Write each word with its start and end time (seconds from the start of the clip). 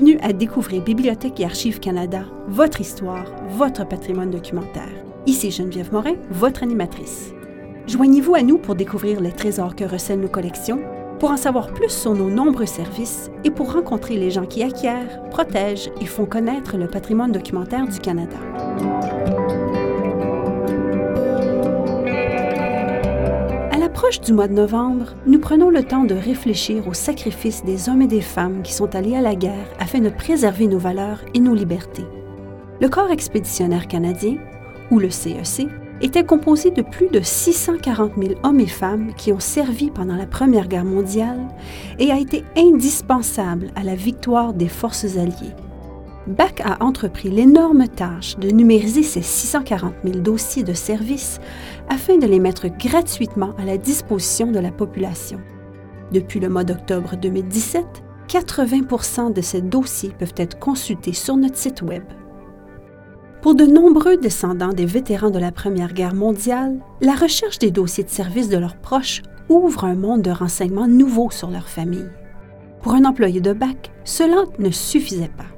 Bienvenue 0.00 0.20
à 0.22 0.32
Découvrir 0.32 0.80
Bibliothèque 0.84 1.40
et 1.40 1.44
Archives 1.44 1.80
Canada, 1.80 2.20
votre 2.46 2.80
histoire, 2.80 3.24
votre 3.48 3.84
patrimoine 3.84 4.30
documentaire. 4.30 4.92
Ici 5.26 5.50
Geneviève 5.50 5.92
Morin, 5.92 6.14
votre 6.30 6.62
animatrice. 6.62 7.32
Joignez-vous 7.88 8.36
à 8.36 8.42
nous 8.42 8.58
pour 8.58 8.76
découvrir 8.76 9.20
les 9.20 9.32
trésors 9.32 9.74
que 9.74 9.82
recèlent 9.82 10.20
nos 10.20 10.28
collections, 10.28 10.78
pour 11.18 11.32
en 11.32 11.36
savoir 11.36 11.72
plus 11.74 11.88
sur 11.88 12.14
nos 12.14 12.30
nombreux 12.30 12.66
services 12.66 13.28
et 13.42 13.50
pour 13.50 13.72
rencontrer 13.72 14.14
les 14.14 14.30
gens 14.30 14.46
qui 14.46 14.62
acquièrent, 14.62 15.20
protègent 15.30 15.90
et 16.00 16.06
font 16.06 16.26
connaître 16.26 16.76
le 16.76 16.86
patrimoine 16.86 17.32
documentaire 17.32 17.88
du 17.88 17.98
Canada. 17.98 18.36
L'approche 24.08 24.26
du 24.26 24.32
mois 24.32 24.48
de 24.48 24.54
novembre, 24.54 25.12
nous 25.26 25.38
prenons 25.38 25.68
le 25.68 25.84
temps 25.84 26.04
de 26.04 26.14
réfléchir 26.14 26.88
aux 26.88 26.94
sacrifices 26.94 27.62
des 27.64 27.90
hommes 27.90 28.00
et 28.00 28.06
des 28.06 28.22
femmes 28.22 28.62
qui 28.62 28.72
sont 28.72 28.94
allés 28.94 29.14
à 29.14 29.20
la 29.20 29.34
guerre 29.34 29.68
afin 29.78 29.98
de 29.98 30.08
préserver 30.08 30.66
nos 30.66 30.78
valeurs 30.78 31.20
et 31.34 31.40
nos 31.40 31.54
libertés. 31.54 32.06
Le 32.80 32.88
Corps 32.88 33.10
expéditionnaire 33.10 33.86
canadien, 33.86 34.36
ou 34.90 34.98
le 34.98 35.10
CEC, 35.10 35.68
était 36.00 36.24
composé 36.24 36.70
de 36.70 36.80
plus 36.80 37.08
de 37.10 37.20
640 37.20 38.12
000 38.16 38.34
hommes 38.44 38.60
et 38.60 38.66
femmes 38.66 39.12
qui 39.14 39.30
ont 39.30 39.40
servi 39.40 39.90
pendant 39.90 40.16
la 40.16 40.26
Première 40.26 40.68
Guerre 40.68 40.86
mondiale 40.86 41.46
et 41.98 42.10
a 42.10 42.18
été 42.18 42.44
indispensable 42.56 43.70
à 43.76 43.82
la 43.82 43.94
victoire 43.94 44.54
des 44.54 44.68
forces 44.68 45.18
alliées. 45.18 45.54
BAC 46.28 46.60
a 46.60 46.82
entrepris 46.82 47.30
l'énorme 47.30 47.88
tâche 47.88 48.36
de 48.36 48.50
numériser 48.50 49.02
ces 49.02 49.22
640 49.22 49.94
000 50.04 50.18
dossiers 50.18 50.62
de 50.62 50.74
service 50.74 51.40
afin 51.88 52.18
de 52.18 52.26
les 52.26 52.38
mettre 52.38 52.68
gratuitement 52.68 53.54
à 53.58 53.64
la 53.64 53.78
disposition 53.78 54.50
de 54.50 54.58
la 54.58 54.70
population. 54.70 55.40
Depuis 56.12 56.40
le 56.40 56.48
mois 56.48 56.64
d'octobre 56.64 57.16
2017, 57.16 57.84
80% 58.28 59.32
de 59.32 59.40
ces 59.40 59.60
dossiers 59.60 60.12
peuvent 60.18 60.34
être 60.36 60.58
consultés 60.58 61.12
sur 61.12 61.36
notre 61.36 61.56
site 61.56 61.82
Web. 61.82 62.04
Pour 63.42 63.54
de 63.54 63.64
nombreux 63.64 64.16
descendants 64.16 64.72
des 64.72 64.86
vétérans 64.86 65.30
de 65.30 65.38
la 65.38 65.52
Première 65.52 65.92
Guerre 65.92 66.14
mondiale, 66.14 66.80
la 67.00 67.14
recherche 67.14 67.58
des 67.58 67.70
dossiers 67.70 68.04
de 68.04 68.10
service 68.10 68.48
de 68.48 68.58
leurs 68.58 68.76
proches 68.76 69.22
ouvre 69.48 69.84
un 69.84 69.94
monde 69.94 70.22
de 70.22 70.30
renseignements 70.30 70.88
nouveaux 70.88 71.30
sur 71.30 71.50
leur 71.50 71.68
famille. 71.68 72.10
Pour 72.82 72.94
un 72.94 73.04
employé 73.04 73.40
de 73.40 73.52
BAC, 73.52 73.90
cela 74.04 74.44
ne 74.58 74.70
suffisait 74.70 75.30
pas. 75.36 75.57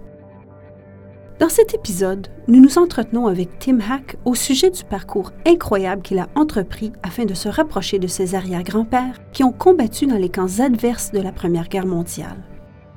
Dans 1.41 1.49
cet 1.49 1.73
épisode, 1.73 2.29
nous 2.49 2.61
nous 2.61 2.77
entretenons 2.77 3.27
avec 3.27 3.59
Tim 3.59 3.79
Hack 3.81 4.17
au 4.27 4.35
sujet 4.35 4.69
du 4.69 4.85
parcours 4.85 5.33
incroyable 5.47 6.03
qu'il 6.03 6.19
a 6.19 6.29
entrepris 6.35 6.93
afin 7.03 7.25
de 7.25 7.33
se 7.33 7.49
rapprocher 7.49 7.99
de 7.99 8.07
ses 8.07 8.35
arrière-grands-pères 8.35 9.19
qui 9.33 9.43
ont 9.43 9.51
combattu 9.51 10.05
dans 10.05 10.19
les 10.19 10.29
camps 10.29 10.61
adverses 10.61 11.13
de 11.13 11.19
la 11.19 11.33
Première 11.33 11.69
Guerre 11.69 11.87
mondiale. 11.87 12.45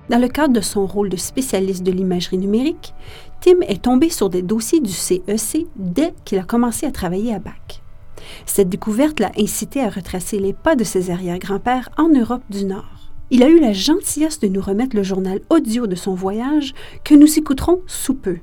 Dans 0.09 0.19
le 0.19 0.27
cadre 0.27 0.53
de 0.53 0.59
son 0.59 0.85
rôle 0.85 1.07
de 1.07 1.15
spécialiste 1.15 1.83
de 1.83 1.93
l'imagerie 1.93 2.37
numérique, 2.37 2.93
Tim 3.39 3.61
est 3.61 3.83
tombé 3.83 4.09
sur 4.09 4.29
des 4.29 4.41
dossiers 4.41 4.81
du 4.81 4.91
CEC 4.91 5.67
dès 5.77 6.13
qu'il 6.25 6.37
a 6.37 6.43
commencé 6.43 6.85
à 6.85 6.91
travailler 6.91 7.33
à 7.33 7.39
BAC. 7.39 7.81
Cette 8.45 8.67
découverte 8.67 9.21
l'a 9.21 9.31
incité 9.39 9.79
à 9.79 9.89
retracer 9.89 10.39
les 10.39 10.51
pas 10.51 10.75
de 10.75 10.83
ses 10.83 11.11
arrière-grands-pères 11.11 11.87
en 11.97 12.09
Europe 12.09 12.43
du 12.49 12.65
Nord. 12.65 13.02
Il 13.31 13.43
a 13.43 13.49
eu 13.49 13.59
la 13.59 13.73
gentillesse 13.73 14.39
de 14.39 14.47
nous 14.47 14.61
remettre 14.61 14.95
le 14.95 15.03
journal 15.03 15.41
audio 15.49 15.87
de 15.87 15.95
son 15.95 16.13
voyage 16.13 16.73
que 17.03 17.15
nous 17.15 17.39
écouterons 17.39 17.81
sous 17.87 18.13
peu. 18.13 18.37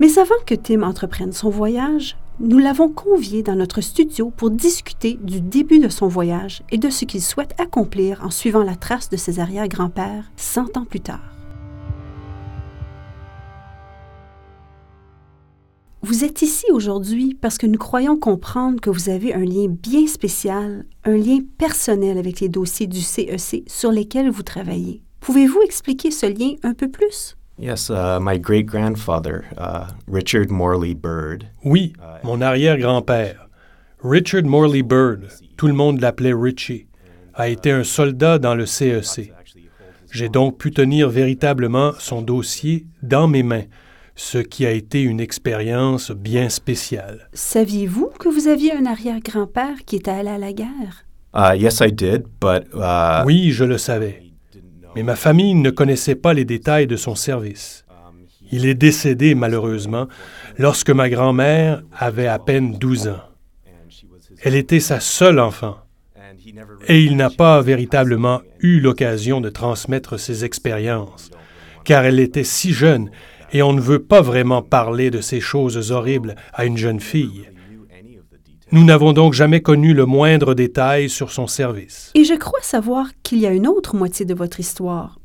Mais 0.00 0.18
avant 0.18 0.34
que 0.46 0.54
Tim 0.54 0.82
entreprenne 0.82 1.32
son 1.32 1.50
voyage, 1.50 2.16
nous 2.40 2.58
l'avons 2.58 2.88
convié 2.88 3.42
dans 3.42 3.54
notre 3.54 3.80
studio 3.80 4.30
pour 4.36 4.50
discuter 4.50 5.18
du 5.22 5.40
début 5.40 5.78
de 5.78 5.88
son 5.88 6.08
voyage 6.08 6.62
et 6.70 6.78
de 6.78 6.90
ce 6.90 7.04
qu'il 7.04 7.22
souhaite 7.22 7.54
accomplir 7.58 8.22
en 8.24 8.30
suivant 8.30 8.62
la 8.62 8.76
trace 8.76 9.08
de 9.10 9.16
ses 9.16 9.38
arrière-grands-pères 9.40 10.30
cent 10.36 10.76
ans 10.76 10.84
plus 10.84 11.00
tard. 11.00 11.35
Vous 16.08 16.22
êtes 16.22 16.40
ici 16.42 16.66
aujourd'hui 16.70 17.36
parce 17.40 17.58
que 17.58 17.66
nous 17.66 17.80
croyons 17.80 18.16
comprendre 18.16 18.80
que 18.80 18.90
vous 18.90 19.08
avez 19.08 19.34
un 19.34 19.44
lien 19.44 19.66
bien 19.68 20.06
spécial, 20.06 20.84
un 21.04 21.16
lien 21.16 21.40
personnel 21.58 22.16
avec 22.16 22.38
les 22.38 22.48
dossiers 22.48 22.86
du 22.86 23.00
CEC 23.00 23.64
sur 23.66 23.90
lesquels 23.90 24.30
vous 24.30 24.44
travaillez. 24.44 25.02
Pouvez-vous 25.18 25.60
expliquer 25.62 26.12
ce 26.12 26.26
lien 26.26 26.54
un 26.62 26.74
peu 26.74 26.88
plus? 26.88 27.36
Yes, 27.58 27.88
uh, 27.88 28.20
my 28.20 28.38
great 28.38 28.66
grandfather, 28.66 29.46
uh, 29.58 29.92
Richard 30.06 30.48
Morley 30.48 30.94
Bird. 30.94 31.42
Oui, 31.64 31.92
mon 32.22 32.40
arrière-grand-père, 32.40 33.48
Richard 34.04 34.44
Morley 34.44 34.82
Bird, 34.82 35.26
tout 35.56 35.66
le 35.66 35.74
monde 35.74 36.00
l'appelait 36.00 36.34
Richie, 36.34 36.86
a 37.34 37.48
été 37.48 37.72
un 37.72 37.82
soldat 37.82 38.38
dans 38.38 38.54
le 38.54 38.64
CEC. 38.64 39.32
J'ai 40.12 40.28
donc 40.28 40.56
pu 40.56 40.70
tenir 40.70 41.08
véritablement 41.08 41.94
son 41.98 42.22
dossier 42.22 42.86
dans 43.02 43.26
mes 43.26 43.42
mains 43.42 43.64
ce 44.16 44.38
qui 44.38 44.64
a 44.66 44.72
été 44.72 45.02
une 45.02 45.20
expérience 45.20 46.10
bien 46.10 46.48
spéciale. 46.48 47.28
Saviez-vous 47.34 48.10
que 48.18 48.28
vous 48.28 48.48
aviez 48.48 48.72
un 48.72 48.86
arrière-grand-père 48.86 49.84
qui 49.84 49.96
était 49.96 50.10
allé 50.10 50.30
à 50.30 50.38
la 50.38 50.52
guerre? 50.52 51.04
Uh, 51.34 51.54
yes, 51.54 51.80
I 51.80 51.92
did, 51.92 52.24
but, 52.40 52.64
uh, 52.74 53.22
Oui, 53.26 53.50
je 53.52 53.64
le 53.64 53.76
savais. 53.76 54.22
Mais 54.94 55.02
ma 55.02 55.16
famille 55.16 55.54
ne 55.54 55.68
connaissait 55.70 56.14
pas 56.14 56.32
les 56.32 56.46
détails 56.46 56.86
de 56.86 56.96
son 56.96 57.14
service. 57.14 57.84
Il 58.50 58.64
est 58.64 58.74
décédé, 58.74 59.34
malheureusement, 59.34 60.08
lorsque 60.56 60.90
ma 60.90 61.10
grand-mère 61.10 61.82
avait 61.92 62.28
à 62.28 62.38
peine 62.38 62.78
12 62.78 63.08
ans. 63.08 63.22
Elle 64.42 64.54
était 64.54 64.80
sa 64.80 65.00
seule 65.00 65.40
enfant. 65.40 65.76
Et 66.88 67.02
il 67.02 67.16
n'a 67.16 67.28
pas 67.28 67.60
véritablement 67.60 68.40
eu 68.60 68.80
l'occasion 68.80 69.42
de 69.42 69.50
transmettre 69.50 70.18
ses 70.18 70.44
expériences, 70.44 71.30
car 71.84 72.04
elle 72.04 72.20
était 72.20 72.44
si 72.44 72.72
jeune 72.72 73.10
et 73.52 73.62
on 73.62 73.72
ne 73.72 73.80
veut 73.80 74.02
pas 74.02 74.20
vraiment 74.20 74.62
parler 74.62 75.10
de 75.10 75.20
ces 75.20 75.40
choses 75.40 75.90
horribles 75.92 76.34
à 76.52 76.64
une 76.64 76.76
jeune 76.76 77.00
fille. 77.00 77.48
Nous 78.72 78.84
n'avons 78.84 79.12
donc 79.12 79.32
jamais 79.32 79.60
connu 79.60 79.94
le 79.94 80.06
moindre 80.06 80.54
détail 80.54 81.08
sur 81.08 81.30
son 81.30 81.46
service. 81.46 82.10
Et 82.14 82.24
je 82.24 82.34
crois 82.34 82.62
savoir 82.62 83.06
qu'il 83.22 83.38
y 83.38 83.46
a 83.46 83.52
une 83.52 83.68
autre 83.68 83.94
moitié 83.94 84.26
de 84.26 84.34
votre 84.34 84.58
histoire, 84.58 85.20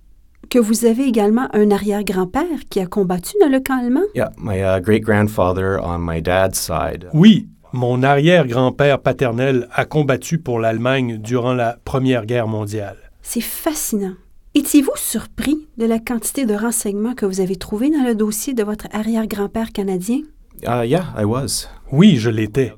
que 0.51 0.59
vous 0.59 0.85
avez 0.85 1.05
également 1.05 1.47
un 1.53 1.71
arrière-grand-père 1.71 2.59
qui 2.69 2.79
a 2.79 2.85
combattu 2.85 3.33
dans 3.41 3.49
le 3.49 3.59
camp 3.59 3.79
allemand. 3.79 4.03
yeah, 4.13 4.31
my 4.37 4.61
uh, 4.61 4.79
great 4.79 5.01
grandfather 5.01 5.79
on 5.83 5.97
my 5.97 6.21
dad's 6.21 6.59
side. 6.59 7.09
Oui, 7.13 7.47
mon 7.73 8.03
arrière-grand-père 8.03 8.99
paternel 8.99 9.67
a 9.73 9.85
combattu 9.85 10.37
pour 10.37 10.59
l'Allemagne 10.59 11.17
durant 11.17 11.53
la 11.53 11.77
Première 11.83 12.27
Guerre 12.27 12.47
mondiale. 12.47 12.97
C'est 13.23 13.41
fascinant. 13.41 14.13
Étiez-vous 14.53 14.91
surpris 14.97 15.69
de 15.77 15.85
la 15.85 15.97
quantité 15.97 16.45
de 16.45 16.53
renseignements 16.53 17.15
que 17.15 17.25
vous 17.25 17.39
avez 17.39 17.55
trouvés 17.55 17.89
dans 17.89 18.03
le 18.03 18.15
dossier 18.15 18.53
de 18.53 18.63
votre 18.63 18.85
arrière-grand-père 18.91 19.71
canadien? 19.71 20.17
Uh, 20.63 20.85
yeah, 20.85 21.05
I 21.17 21.23
was. 21.23 21.69
Oui, 21.89 22.17
je 22.17 22.29
l'étais. 22.29 22.73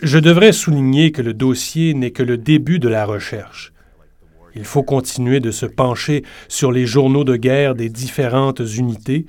Je 0.00 0.18
devrais 0.18 0.50
souligner 0.50 1.12
que 1.12 1.22
le 1.22 1.34
dossier 1.34 1.94
n'est 1.94 2.10
que 2.10 2.24
le 2.24 2.36
début 2.36 2.80
de 2.80 2.88
la 2.88 3.06
recherche. 3.06 3.72
Il 4.56 4.64
faut 4.64 4.82
continuer 4.82 5.38
de 5.38 5.52
se 5.52 5.66
pencher 5.66 6.24
sur 6.48 6.72
les 6.72 6.84
journaux 6.84 7.22
de 7.22 7.36
guerre 7.36 7.76
des 7.76 7.88
différentes 7.88 8.60
unités, 8.60 9.26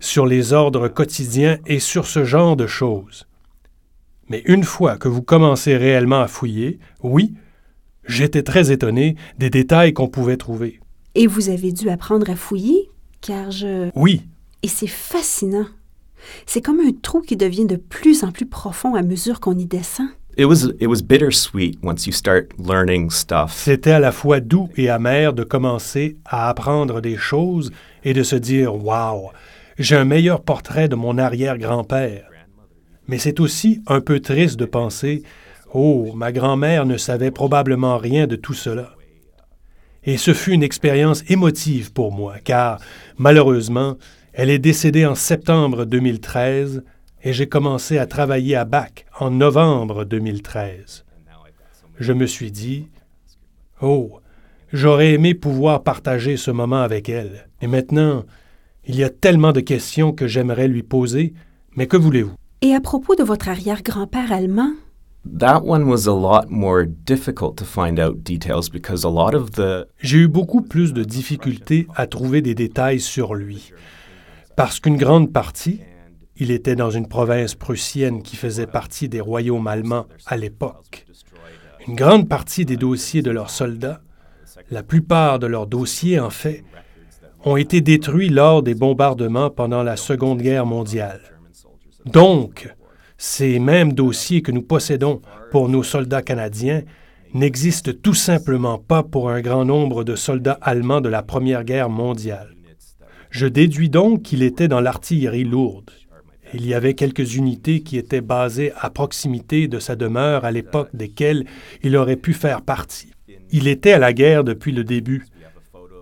sur 0.00 0.26
les 0.26 0.52
ordres 0.52 0.88
quotidiens 0.88 1.58
et 1.66 1.78
sur 1.78 2.06
ce 2.06 2.24
genre 2.24 2.56
de 2.56 2.66
choses. 2.66 3.28
Mais 4.28 4.42
une 4.46 4.64
fois 4.64 4.96
que 4.96 5.06
vous 5.06 5.22
commencez 5.22 5.76
réellement 5.76 6.20
à 6.20 6.26
fouiller, 6.26 6.80
oui, 7.04 7.34
j'étais 8.08 8.42
très 8.42 8.72
étonné 8.72 9.14
des 9.38 9.50
détails 9.50 9.92
qu'on 9.92 10.08
pouvait 10.08 10.36
trouver. 10.36 10.80
Et 11.18 11.26
vous 11.26 11.48
avez 11.48 11.72
dû 11.72 11.88
apprendre 11.88 12.28
à 12.28 12.36
fouiller, 12.36 12.90
car 13.22 13.50
je... 13.50 13.88
Oui, 13.94 14.22
Et 14.62 14.68
c'est 14.68 14.86
fascinant. 14.86 15.66
C'est 16.44 16.60
comme 16.60 16.78
un 16.80 16.92
trou 16.92 17.22
qui 17.22 17.38
devient 17.38 17.64
de 17.64 17.76
plus 17.76 18.22
en 18.22 18.32
plus 18.32 18.44
profond 18.44 18.94
à 18.94 19.02
mesure 19.02 19.40
qu'on 19.40 19.56
y 19.56 19.64
descend. 19.64 20.08
It 20.36 20.44
was 20.44 20.66
it 20.78 20.86
was 20.86 21.00
bittersweet 21.00 21.78
once 21.82 22.06
you 22.06 22.12
start 22.12 22.48
learning 22.58 23.08
stuff. 23.08 23.54
C'était 23.54 23.92
à 23.92 23.98
la 23.98 24.12
fois 24.12 24.40
doux 24.40 24.68
et 24.76 24.90
amer 24.90 25.32
de 25.32 25.42
commencer 25.42 26.18
à 26.26 26.50
apprendre 26.50 27.00
des 27.00 27.16
choses 27.16 27.72
et 28.04 28.12
de 28.12 28.22
se 28.22 28.36
dire 28.36 28.74
Waouh, 28.74 29.30
j'ai 29.78 29.96
un 29.96 30.04
meilleur 30.04 30.42
portrait 30.42 30.88
de 30.88 30.96
mon 30.96 31.16
arrière-grand-père. 31.16 32.28
Mais 33.08 33.16
c'est 33.16 33.40
aussi 33.40 33.80
un 33.86 34.02
peu 34.02 34.20
triste 34.20 34.58
de 34.58 34.66
penser 34.66 35.22
Oh, 35.72 36.12
ma 36.14 36.30
grand-mère 36.30 36.84
ne 36.84 36.98
savait 36.98 37.30
probablement 37.30 37.96
rien 37.96 38.26
de 38.26 38.36
tout 38.36 38.52
cela. 38.54 38.95
Et 40.06 40.16
ce 40.18 40.32
fut 40.32 40.52
une 40.52 40.62
expérience 40.62 41.24
émotive 41.28 41.92
pour 41.92 42.12
moi, 42.12 42.36
car, 42.42 42.80
malheureusement, 43.18 43.96
elle 44.32 44.50
est 44.50 44.60
décédée 44.60 45.04
en 45.04 45.16
septembre 45.16 45.84
2013 45.84 46.84
et 47.24 47.32
j'ai 47.32 47.48
commencé 47.48 47.98
à 47.98 48.06
travailler 48.06 48.54
à 48.54 48.64
BAC 48.64 49.06
en 49.18 49.30
novembre 49.32 50.04
2013. 50.04 51.04
Je 51.98 52.12
me 52.12 52.26
suis 52.26 52.52
dit, 52.52 52.88
Oh, 53.82 54.20
j'aurais 54.72 55.12
aimé 55.12 55.34
pouvoir 55.34 55.82
partager 55.82 56.36
ce 56.36 56.52
moment 56.52 56.82
avec 56.82 57.08
elle. 57.08 57.48
Et 57.60 57.66
maintenant, 57.66 58.24
il 58.86 58.94
y 58.94 59.02
a 59.02 59.10
tellement 59.10 59.52
de 59.52 59.60
questions 59.60 60.12
que 60.12 60.28
j'aimerais 60.28 60.68
lui 60.68 60.84
poser, 60.84 61.34
mais 61.74 61.88
que 61.88 61.96
voulez-vous? 61.96 62.36
Et 62.62 62.74
à 62.74 62.80
propos 62.80 63.16
de 63.16 63.24
votre 63.24 63.48
arrière-grand-père 63.48 64.32
allemand, 64.32 64.70
That 65.32 65.62
one 65.64 65.84
was 65.84 66.06
a 66.06 66.12
lot 66.12 66.50
more 66.50 66.86
difficult 66.86 67.56
to 67.58 67.64
find 67.64 67.98
out 67.98 68.22
details 68.24 68.70
because 68.70 69.04
a 69.04 69.10
lot 69.10 69.34
of 69.34 69.50
the 69.52 69.86
J'ai 69.98 70.18
eu 70.18 70.28
beaucoup 70.28 70.62
plus 70.62 70.92
de 70.92 71.04
difficultés 71.04 71.86
à 71.94 72.06
trouver 72.06 72.42
des 72.42 72.54
détails 72.54 73.00
sur 73.00 73.34
lui, 73.34 73.72
parce 74.56 74.80
qu'une 74.80 74.96
grande 74.96 75.32
partie, 75.32 75.80
il 76.36 76.50
était 76.50 76.76
dans 76.76 76.90
une 76.90 77.08
province 77.08 77.54
prussienne 77.54 78.22
qui 78.22 78.36
faisait 78.36 78.66
partie 78.66 79.08
des 79.08 79.20
royaumes 79.20 79.66
allemands 79.66 80.06
à 80.26 80.36
l'époque. 80.36 81.06
Une 81.86 81.96
grande 81.96 82.28
partie 82.28 82.64
des 82.64 82.76
dossiers 82.76 83.22
de 83.22 83.30
leurs 83.30 83.50
soldats, 83.50 84.00
la 84.70 84.82
plupart 84.82 85.38
de 85.38 85.46
leurs 85.46 85.66
dossiers 85.66 86.18
en 86.18 86.30
fait, 86.30 86.64
ont 87.44 87.56
été 87.56 87.80
détruits 87.80 88.28
lors 88.28 88.62
des 88.62 88.74
bombardements 88.74 89.50
pendant 89.50 89.82
la 89.82 89.96
Seconde 89.96 90.42
Guerre 90.42 90.66
mondiale. 90.66 91.20
Donc, 92.04 92.74
ces 93.18 93.58
mêmes 93.58 93.92
dossiers 93.92 94.42
que 94.42 94.52
nous 94.52 94.62
possédons 94.62 95.22
pour 95.50 95.68
nos 95.68 95.82
soldats 95.82 96.22
canadiens 96.22 96.82
n'existent 97.34 97.92
tout 98.02 98.14
simplement 98.14 98.78
pas 98.78 99.02
pour 99.02 99.30
un 99.30 99.40
grand 99.40 99.64
nombre 99.64 100.04
de 100.04 100.16
soldats 100.16 100.58
allemands 100.60 101.00
de 101.00 101.08
la 101.08 101.22
Première 101.22 101.64
Guerre 101.64 101.90
mondiale. 101.90 102.54
Je 103.30 103.46
déduis 103.46 103.90
donc 103.90 104.22
qu'il 104.22 104.42
était 104.42 104.68
dans 104.68 104.80
l'artillerie 104.80 105.44
lourde. 105.44 105.90
Il 106.54 106.66
y 106.66 106.74
avait 106.74 106.94
quelques 106.94 107.34
unités 107.34 107.80
qui 107.80 107.98
étaient 107.98 108.20
basées 108.20 108.72
à 108.80 108.88
proximité 108.88 109.66
de 109.66 109.78
sa 109.78 109.96
demeure 109.96 110.44
à 110.44 110.52
l'époque 110.52 110.90
desquelles 110.94 111.44
il 111.82 111.96
aurait 111.96 112.16
pu 112.16 112.32
faire 112.32 112.62
partie. 112.62 113.10
Il 113.50 113.68
était 113.68 113.92
à 113.92 113.98
la 113.98 114.12
guerre 114.12 114.44
depuis 114.44 114.72
le 114.72 114.84
début, 114.84 115.26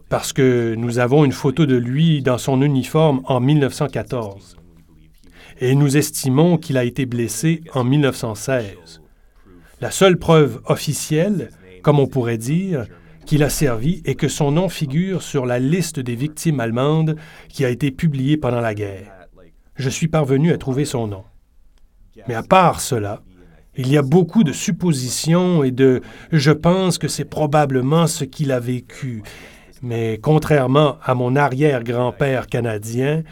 parce 0.08 0.32
que 0.32 0.75
nous 0.76 0.99
avons 0.99 1.25
une 1.25 1.32
photo 1.32 1.66
de 1.66 1.76
lui 1.76 2.22
dans 2.22 2.38
son 2.38 2.61
uniforme 2.62 3.22
en 3.25 3.40
1914. 3.40 4.56
Et 5.61 5.75
nous 5.75 5.97
estimons 5.97 6.59
qu'il 6.59 6.77
a 6.77 6.85
été 6.85 7.06
blessé 7.06 7.62
en 7.75 7.85
1916. 7.85 9.01
La 9.81 9.91
seule 9.91 10.19
preuve 10.19 10.61
officielle, 10.67 11.51
comme 11.83 12.01
on 12.01 12.06
pourrait 12.06 12.39
dire, 12.39 12.87
qu'il 13.25 13.43
a 13.43 13.51
servi 13.51 14.03
est 14.05 14.15
que 14.15 14.29
son 14.29 14.51
nom 14.51 14.69
figure 14.69 15.23
sur 15.23 15.47
la 15.47 15.59
liste 15.59 16.01
des 16.01 16.15
victimes 16.15 16.61
allemandes 16.61 17.17
qui 17.49 17.65
a 17.65 17.71
été 17.71 17.91
publiée 17.91 18.37
pendant 18.37 18.61
la 18.61 18.75
guerre. 18.75 19.12
Je 19.77 19.89
suis 19.89 20.09
parvenu 20.09 20.53
à 20.53 20.59
trouver 20.59 20.85
son 20.85 21.06
nom. 21.06 21.25
Mais 22.29 22.35
à 22.35 22.43
part 22.43 22.81
cela, 22.81 23.23
il 23.77 23.91
y 23.91 23.97
a 23.97 24.03
beaucoup 24.03 24.45
de 24.45 24.53
suppositions 24.53 25.65
et 25.65 25.73
de 25.73 26.00
je 26.31 26.53
pense 26.53 26.99
que 26.99 27.09
c'est 27.09 27.25
probablement 27.25 28.07
ce 28.07 28.25
qu'il 28.25 28.53
a 28.53 28.61
vécu. 28.61 29.23
Mais 29.83 30.19
contrairement 30.23 30.99
à 31.03 31.15
mon 31.15 31.35
arrière-grand-père 31.35 32.47
canadien, 32.47 33.23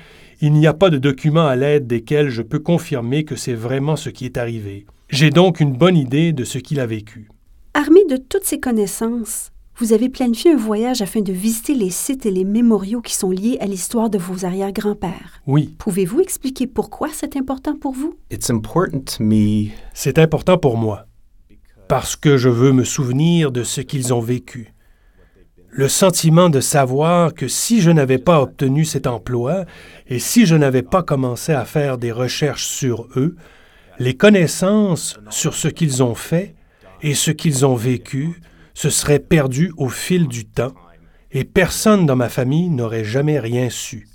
il 0.42 0.52
n'y 0.54 0.66
a 0.66 0.74
pas 0.74 0.90
de 0.90 0.98
documents 0.98 1.46
à 1.46 1.54
l'aide 1.56 1.86
desquels 1.86 2.28
je 2.28 2.42
peux 2.42 2.58
confirmer 2.58 3.24
que 3.24 3.36
c'est 3.36 3.54
vraiment 3.54 3.94
ce 3.94 4.10
qui 4.10 4.24
est 4.26 4.36
arrivé. 4.36 4.86
J'ai 5.08 5.30
donc 5.30 5.60
une 5.60 5.72
bonne 5.72 5.96
idée 5.96 6.32
de 6.32 6.42
ce 6.44 6.58
qu'il 6.58 6.80
a 6.80 6.86
vécu. 6.86 7.28
Armé 7.74 8.00
de 8.10 8.16
toutes 8.16 8.42
ces 8.44 8.58
connaissances, 8.58 9.50
vous 9.76 9.92
avez 9.92 10.08
planifié 10.08 10.50
un 10.52 10.56
voyage 10.56 11.00
afin 11.00 11.20
de 11.20 11.32
visiter 11.32 11.74
les 11.74 11.90
sites 11.90 12.26
et 12.26 12.32
les 12.32 12.42
mémoriaux 12.44 13.00
qui 13.00 13.14
sont 13.14 13.30
liés 13.30 13.56
à 13.60 13.66
l'histoire 13.66 14.10
de 14.10 14.18
vos 14.18 14.44
arrière-grands-pères. 14.44 15.40
Oui, 15.46 15.74
Pouvez-vous 15.78 16.20
expliquer 16.20 16.66
pourquoi 16.66 17.08
c'est 17.12 17.36
important 17.36 17.76
pour 17.76 17.92
vous? 17.92 18.14
it's 18.30 18.50
important 18.50 19.00
to 19.16 19.22
me 19.22 19.68
c'est 19.94 20.18
important 20.18 20.58
pour 20.58 20.76
moi, 20.76 21.06
parce 21.88 22.16
que 22.16 22.36
je 22.36 22.48
veux 22.48 22.72
me 22.72 22.84
souvenir 22.84 23.52
de 23.52 23.62
ce 23.62 23.80
qu'ils 23.80 24.12
ont 24.12 24.20
vécu. 24.20 24.74
Le 25.74 25.88
sentiment 25.88 26.50
de 26.50 26.60
savoir 26.60 27.32
que 27.32 27.48
si 27.48 27.80
je 27.80 27.90
n'avais 27.90 28.18
pas 28.18 28.42
obtenu 28.42 28.84
cet 28.84 29.06
emploi 29.06 29.64
et 30.06 30.18
si 30.18 30.44
je 30.44 30.54
n'avais 30.54 30.82
pas 30.82 31.02
commencé 31.02 31.52
à 31.52 31.64
faire 31.64 31.96
des 31.96 32.12
recherches 32.12 32.66
sur 32.66 33.08
eux, 33.16 33.36
les 33.98 34.14
connaissances 34.14 35.18
sur 35.30 35.54
ce 35.54 35.68
qu'ils 35.68 36.02
ont 36.02 36.14
fait 36.14 36.54
et 37.00 37.14
ce 37.14 37.30
qu'ils 37.30 37.64
ont 37.64 37.74
vécu 37.74 38.42
se 38.74 38.90
seraient 38.90 39.18
perdues 39.18 39.72
au 39.78 39.88
fil 39.88 40.28
du 40.28 40.44
temps 40.44 40.74
et 41.30 41.44
personne 41.44 42.04
dans 42.04 42.16
ma 42.16 42.28
famille 42.28 42.68
n'aurait 42.68 43.04
jamais 43.04 43.40
rien 43.40 43.70
su. 43.70 44.08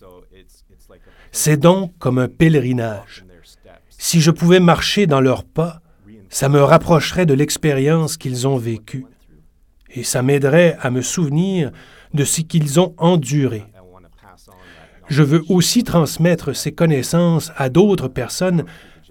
C'est 1.31 1.57
donc 1.57 1.92
comme 1.98 2.19
un 2.19 2.27
pèlerinage. 2.27 3.25
Si 3.89 4.21
je 4.21 4.30
pouvais 4.30 4.60
marcher 4.60 5.07
dans 5.07 5.21
leurs 5.21 5.44
pas, 5.44 5.81
ça 6.30 6.50
me 6.50 6.62
rapprocherait 6.62 7.25
de 7.25 7.33
l'expérience 7.33 8.15
qu'ils 8.15 8.48
ont 8.48 8.57
vécue 8.57 9.07
et 9.97 10.03
ça 10.03 10.21
m'aiderait 10.21 10.77
à 10.81 10.91
me 10.91 11.01
souvenir 11.01 11.71
de 12.13 12.23
ce 12.23 12.41
qu'ils 12.41 12.79
ont 12.79 12.94
enduré. 12.97 13.63
Je 15.09 15.23
veux 15.23 15.44
aussi 15.49 15.83
transmettre 15.83 16.55
ces 16.55 16.73
connaissances 16.73 17.51
à 17.55 17.69
d'autres 17.69 18.07
personnes 18.07 18.65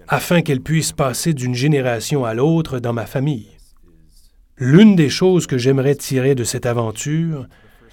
afin 0.08 0.42
qu'elles 0.42 0.60
puissent 0.60 0.92
passer 0.92 1.34
d'une 1.34 1.54
génération 1.54 2.24
à 2.24 2.34
l'autre 2.34 2.78
dans 2.78 2.92
ma 2.92 3.06
famille. 3.06 3.48
L'une 4.58 4.94
des 4.94 5.08
choses 5.08 5.46
que 5.46 5.58
j'aimerais 5.58 5.96
tirer 5.96 6.34
de 6.34 6.44
cette 6.44 6.66
aventure, 6.66 7.46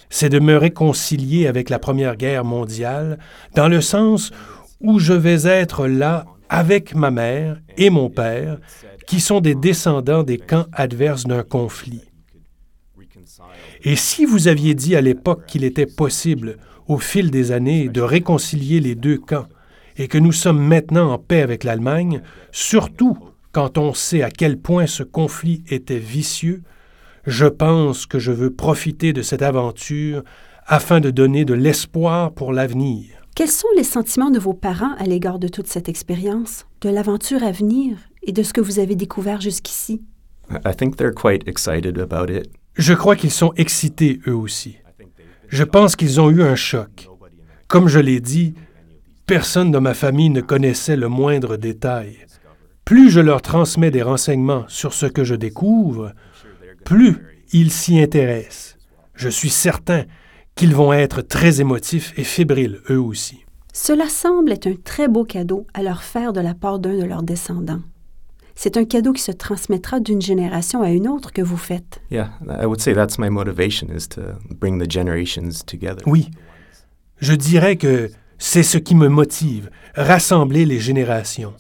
c'est 0.09 0.29
de 0.29 0.39
me 0.39 0.55
réconcilier 0.55 1.47
avec 1.47 1.69
la 1.69 1.79
Première 1.79 2.15
Guerre 2.15 2.45
mondiale, 2.45 3.19
dans 3.55 3.67
le 3.67 3.81
sens 3.81 4.31
où 4.79 4.99
je 4.99 5.13
vais 5.13 5.47
être 5.47 5.87
là 5.87 6.25
avec 6.49 6.93
ma 6.93 7.09
mère 7.09 7.59
et 7.77 7.89
mon 7.89 8.09
père, 8.09 8.59
qui 9.07 9.19
sont 9.19 9.41
des 9.41 9.55
descendants 9.55 10.23
des 10.23 10.37
camps 10.37 10.67
adverses 10.71 11.23
d'un 11.25 11.43
conflit. 11.43 12.03
Et 13.83 13.97
si 13.97 14.25
vous 14.25 14.47
aviez 14.47 14.75
dit 14.75 14.95
à 14.95 15.01
l'époque 15.01 15.45
qu'il 15.45 15.65
était 15.65 15.85
possible, 15.85 16.57
au 16.87 16.97
fil 16.97 17.31
des 17.31 17.51
années, 17.51 17.89
de 17.89 18.01
réconcilier 18.01 18.79
les 18.79 18.95
deux 18.95 19.17
camps, 19.17 19.47
et 19.97 20.07
que 20.07 20.17
nous 20.17 20.31
sommes 20.31 20.61
maintenant 20.61 21.11
en 21.11 21.17
paix 21.17 21.41
avec 21.41 21.63
l'Allemagne, 21.63 22.21
surtout 22.51 23.17
quand 23.51 23.77
on 23.77 23.93
sait 23.93 24.23
à 24.23 24.31
quel 24.31 24.57
point 24.57 24.87
ce 24.87 25.03
conflit 25.03 25.63
était 25.69 25.99
vicieux, 25.99 26.63
je 27.25 27.45
pense 27.45 28.05
que 28.05 28.19
je 28.19 28.31
veux 28.31 28.49
profiter 28.51 29.13
de 29.13 29.21
cette 29.21 29.41
aventure 29.41 30.23
afin 30.65 30.99
de 30.99 31.11
donner 31.11 31.45
de 31.45 31.53
l'espoir 31.53 32.33
pour 32.33 32.53
l'avenir. 32.53 33.09
Quels 33.35 33.49
sont 33.49 33.67
les 33.75 33.83
sentiments 33.83 34.31
de 34.31 34.39
vos 34.39 34.53
parents 34.53 34.95
à 34.97 35.03
l'égard 35.03 35.39
de 35.39 35.47
toute 35.47 35.67
cette 35.67 35.89
expérience, 35.89 36.65
de 36.81 36.89
l'aventure 36.89 37.43
à 37.43 37.51
venir 37.51 37.97
et 38.23 38.31
de 38.31 38.43
ce 38.43 38.53
que 38.53 38.61
vous 38.61 38.79
avez 38.79 38.95
découvert 38.95 39.41
jusqu'ici? 39.41 40.01
I 40.65 40.75
think 40.75 40.97
they're 40.97 41.13
quite 41.13 41.47
excited 41.47 41.97
about 41.97 42.29
it. 42.29 42.49
Je 42.75 42.93
crois 42.93 43.15
qu'ils 43.15 43.31
sont 43.31 43.53
excités 43.55 44.19
eux 44.27 44.35
aussi. 44.35 44.77
Je 45.47 45.63
pense 45.63 45.95
qu'ils 45.95 46.19
ont 46.19 46.31
eu 46.31 46.41
un 46.41 46.55
choc. 46.55 47.07
Comme 47.67 47.87
je 47.87 47.99
l'ai 47.99 48.19
dit, 48.19 48.55
personne 49.27 49.71
dans 49.71 49.81
ma 49.81 49.93
famille 49.93 50.29
ne 50.29 50.41
connaissait 50.41 50.95
le 50.95 51.07
moindre 51.07 51.57
détail. 51.57 52.17
Plus 52.85 53.09
je 53.09 53.19
leur 53.19 53.41
transmets 53.41 53.91
des 53.91 54.01
renseignements 54.01 54.65
sur 54.67 54.93
ce 54.93 55.05
que 55.05 55.23
je 55.23 55.35
découvre, 55.35 56.13
plus 56.83 57.17
ils 57.51 57.71
s'y 57.71 57.99
intéressent. 58.01 58.77
Je 59.15 59.29
suis 59.29 59.49
certain 59.49 60.05
qu'ils 60.55 60.75
vont 60.75 60.93
être 60.93 61.21
très 61.21 61.61
émotifs 61.61 62.13
et 62.17 62.23
fébriles 62.23 62.81
eux 62.89 62.99
aussi. 62.99 63.45
Cela 63.73 64.09
semble 64.09 64.51
être 64.51 64.67
un 64.67 64.75
très 64.75 65.07
beau 65.07 65.23
cadeau 65.23 65.65
à 65.73 65.81
leur 65.81 66.03
faire 66.03 66.33
de 66.33 66.41
la 66.41 66.53
part 66.53 66.79
d'un 66.79 66.97
de 66.97 67.03
leurs 67.03 67.23
descendants. 67.23 67.81
C'est 68.55 68.77
un 68.77 68.85
cadeau 68.85 69.13
qui 69.13 69.21
se 69.21 69.31
transmettra 69.31 69.99
d'une 69.99 70.21
génération 70.21 70.81
à 70.81 70.89
une 70.89 71.07
autre 71.07 71.31
que 71.31 71.41
vous 71.41 71.57
faites. 71.57 72.01
Yeah, 72.11 72.29
I 72.47 72.65
would 72.65 72.81
say 72.81 72.93
that's 72.93 73.17
my 73.17 73.29
motivation 73.29 73.87
is 73.89 74.07
to 74.09 74.21
bring 74.59 74.81
the 74.81 74.89
generations 74.89 75.63
together. 75.65 76.03
Oui, 76.05 76.29
je 77.17 77.33
dirais 77.33 77.77
que 77.77 78.11
c'est 78.37 78.63
ce 78.63 78.77
qui 78.77 78.95
me 78.95 79.07
motive, 79.07 79.69
rassembler 79.95 80.65
les 80.65 80.79
générations, 80.79 81.53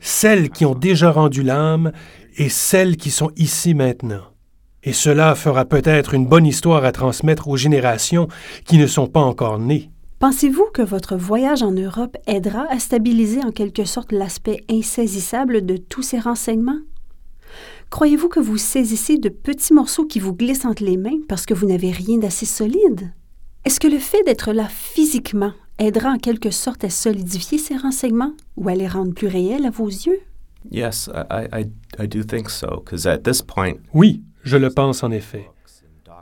celles 0.00 0.50
qui 0.50 0.64
ont 0.64 0.74
déjà 0.74 1.10
rendu 1.10 1.42
l'âme 1.42 1.92
et 2.36 2.48
celles 2.48 2.96
qui 2.96 3.10
sont 3.10 3.30
ici 3.36 3.74
maintenant. 3.74 4.24
Et 4.82 4.92
cela 4.92 5.34
fera 5.34 5.66
peut-être 5.66 6.14
une 6.14 6.26
bonne 6.26 6.46
histoire 6.46 6.84
à 6.84 6.92
transmettre 6.92 7.48
aux 7.48 7.56
générations 7.56 8.28
qui 8.64 8.78
ne 8.78 8.86
sont 8.86 9.06
pas 9.06 9.20
encore 9.20 9.58
nées. 9.58 9.90
Pensez-vous 10.20 10.66
que 10.74 10.82
votre 10.82 11.16
voyage 11.16 11.62
en 11.62 11.72
Europe 11.72 12.18
aidera 12.26 12.66
à 12.68 12.78
stabiliser 12.78 13.42
en 13.42 13.52
quelque 13.52 13.86
sorte 13.86 14.12
l'aspect 14.12 14.62
insaisissable 14.70 15.64
de 15.64 15.78
tous 15.78 16.02
ces 16.02 16.18
renseignements? 16.18 16.80
Croyez-vous 17.88 18.28
que 18.28 18.38
vous 18.38 18.58
saisissez 18.58 19.16
de 19.16 19.30
petits 19.30 19.72
morceaux 19.72 20.04
qui 20.04 20.20
vous 20.20 20.34
glissent 20.34 20.66
entre 20.66 20.84
les 20.84 20.98
mains 20.98 21.20
parce 21.26 21.46
que 21.46 21.54
vous 21.54 21.64
n'avez 21.64 21.90
rien 21.90 22.18
d'assez 22.18 22.44
solide? 22.44 23.14
Est-ce 23.64 23.80
que 23.80 23.88
le 23.88 23.98
fait 23.98 24.22
d'être 24.24 24.52
là 24.52 24.68
physiquement 24.68 25.54
aidera 25.78 26.10
en 26.10 26.18
quelque 26.18 26.50
sorte 26.50 26.84
à 26.84 26.90
solidifier 26.90 27.56
ces 27.56 27.78
renseignements 27.78 28.34
ou 28.58 28.68
à 28.68 28.74
les 28.74 28.88
rendre 28.88 29.14
plus 29.14 29.28
réels 29.28 29.64
à 29.64 29.70
vos 29.70 29.88
yeux? 29.88 30.20
Yes, 30.70 31.08
I, 31.14 31.46
I, 31.50 31.64
I 31.98 32.06
do 32.06 32.22
think 32.24 32.50
so, 32.50 32.82
because 32.84 33.06
at 33.06 33.20
this 33.20 33.40
point, 33.40 33.76
Oui, 33.94 34.22
je 34.42 34.58
le 34.58 34.68
pense 34.68 35.02
en 35.02 35.12
effet, 35.12 35.48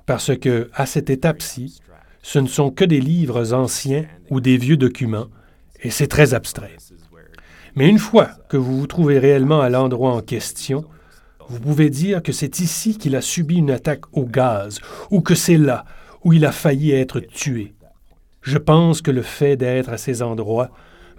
parce 0.06 0.38
que 0.38 0.70
à 0.72 0.86
cette 0.86 1.10
étape-ci, 1.10 1.80
ce 2.22 2.38
ne 2.38 2.48
sont 2.48 2.70
que 2.70 2.84
des 2.84 3.00
livres 3.00 3.52
anciens 3.54 4.06
ou 4.30 4.40
des 4.40 4.56
vieux 4.56 4.76
documents, 4.76 5.28
et 5.82 5.90
c'est 5.90 6.08
très 6.08 6.34
abstrait. 6.34 6.76
Mais 7.75 7.88
une 7.88 7.98
fois 7.98 8.30
que 8.48 8.56
vous 8.56 8.78
vous 8.78 8.87
trouvez 8.87 9.18
réellement 9.18 9.60
à 9.60 9.70
l'endroit 9.70 10.12
en 10.12 10.20
question, 10.20 10.84
vous 11.48 11.60
pouvez 11.60 11.90
dire 11.90 12.22
que 12.22 12.32
c'est 12.32 12.60
ici 12.60 12.98
qu'il 12.98 13.16
a 13.16 13.22
subi 13.22 13.56
une 13.56 13.70
attaque 13.70 14.04
au 14.12 14.25
gaz, 14.25 14.80
ou 15.10 15.20
que 15.20 15.34
c'est 15.34 15.56
là 15.56 15.84
où 16.25 16.32
il 16.32 16.44
a 16.44 16.52
failli 16.52 16.90
être 16.90 17.20
tué. 17.20 17.75
Je 18.42 18.58
pense 18.58 19.02
que 19.02 19.10
le 19.10 19.22
fait 19.22 19.56
d'être 19.56 19.90
à 19.90 19.98
ces 19.98 20.22
endroits 20.22 20.70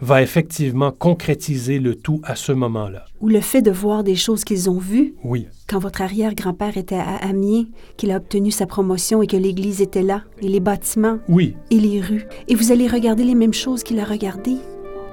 va 0.01 0.21
effectivement 0.21 0.91
concrétiser 0.91 1.79
le 1.79 1.95
tout 1.95 2.21
à 2.23 2.35
ce 2.35 2.51
moment-là. 2.51 3.05
Ou 3.21 3.27
le 3.29 3.41
fait 3.41 3.61
de 3.61 3.71
voir 3.71 4.03
des 4.03 4.15
choses 4.15 4.43
qu'ils 4.43 4.69
ont 4.69 4.77
vues 4.77 5.13
Oui, 5.23 5.47
quand 5.67 5.79
votre 5.79 6.01
arrière-grand-père 6.01 6.77
était 6.77 6.95
à 6.95 7.15
Amiens, 7.17 7.65
qu'il 7.97 8.11
a 8.11 8.17
obtenu 8.17 8.51
sa 8.51 8.65
promotion 8.65 9.21
et 9.21 9.27
que 9.27 9.37
l'église 9.37 9.81
était 9.81 10.03
là, 10.03 10.23
et 10.41 10.47
les 10.47 10.59
bâtiments, 10.59 11.19
oui, 11.27 11.55
et 11.71 11.79
les 11.79 12.01
rues, 12.01 12.25
et 12.47 12.55
vous 12.55 12.71
allez 12.71 12.87
regarder 12.87 13.23
les 13.23 13.35
mêmes 13.35 13.53
choses 13.53 13.83
qu'il 13.83 13.99
a 13.99 14.05
regardées. 14.05 14.57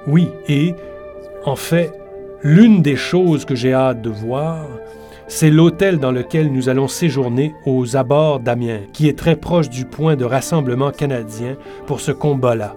oui. 0.07 0.27
Et 0.47 0.73
en 1.45 1.55
fait, 1.55 1.93
l'une 2.43 2.81
des 2.81 2.95
choses 2.95 3.45
que 3.45 3.55
j'ai 3.55 3.73
hâte 3.73 4.01
de 4.01 4.09
voir, 4.09 4.65
c'est 5.27 5.49
l'hôtel 5.49 5.99
dans 5.99 6.11
lequel 6.11 6.51
nous 6.51 6.69
allons 6.69 6.87
séjourner 6.87 7.53
aux 7.65 7.97
abords 7.97 8.39
d'Amiens, 8.39 8.81
qui 8.93 9.07
est 9.07 9.17
très 9.17 9.35
proche 9.35 9.69
du 9.69 9.85
point 9.85 10.15
de 10.15 10.25
rassemblement 10.25 10.91
canadien 10.91 11.57
pour 11.85 11.99
ce 11.99 12.11
combat-là. 12.11 12.75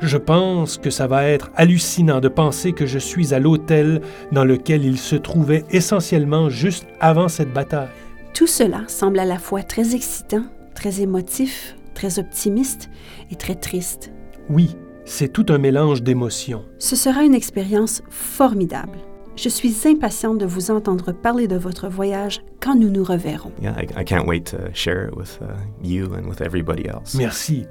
Je 0.00 0.18
pense 0.18 0.76
que 0.76 0.90
ça 0.90 1.06
va 1.06 1.24
être 1.24 1.50
hallucinant 1.56 2.20
de 2.20 2.28
penser 2.28 2.72
que 2.72 2.86
je 2.86 2.98
suis 2.98 3.32
à 3.32 3.38
l'hôtel 3.38 4.02
dans 4.32 4.44
lequel 4.44 4.84
il 4.84 4.98
se 4.98 5.16
trouvait 5.16 5.64
essentiellement 5.70 6.50
juste 6.50 6.86
avant 7.00 7.28
cette 7.28 7.52
bataille. 7.52 7.88
Tout 8.34 8.46
cela 8.46 8.82
semble 8.88 9.18
à 9.18 9.24
la 9.24 9.38
fois 9.38 9.62
très 9.62 9.94
excitant, 9.94 10.44
très 10.74 11.00
émotif, 11.00 11.76
très 11.94 12.18
optimiste 12.18 12.90
et 13.30 13.36
très 13.36 13.54
triste. 13.54 14.12
Oui, 14.50 14.76
c'est 15.06 15.32
tout 15.32 15.46
un 15.48 15.58
mélange 15.58 16.02
d'émotions. 16.02 16.64
Ce 16.78 16.96
sera 16.96 17.24
une 17.24 17.34
expérience 17.34 18.02
formidable. 18.10 18.98
Je 19.36 19.48
suis 19.48 19.74
impatiente 19.86 20.38
de 20.38 20.46
vous 20.46 20.70
entendre 20.70 21.12
parler 21.12 21.46
de 21.46 21.56
votre 21.56 21.88
voyage 21.88 22.42
quand 22.60 22.74
nous 22.74 22.90
nous 22.90 23.04
reverrons. 23.04 23.52
Yeah, 23.62 23.76
I, 23.78 24.02
I 24.02 24.04
can't 24.04 24.26
wait 24.26 24.44
to 24.50 24.58
share 24.74 25.08
it 25.08 25.16
with 25.16 25.38
you 25.82 26.06
and 26.14 26.28
with 26.28 26.40
everybody 26.40 26.86
else. 26.86 27.14
Merci. 27.14 27.66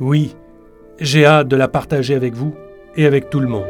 Oui, 0.00 0.34
j'ai 1.00 1.24
hâte 1.24 1.48
de 1.48 1.56
la 1.56 1.68
partager 1.68 2.14
avec 2.14 2.34
vous 2.34 2.54
et 2.96 3.06
avec 3.06 3.30
tout 3.30 3.40
le 3.40 3.48
monde. 3.48 3.66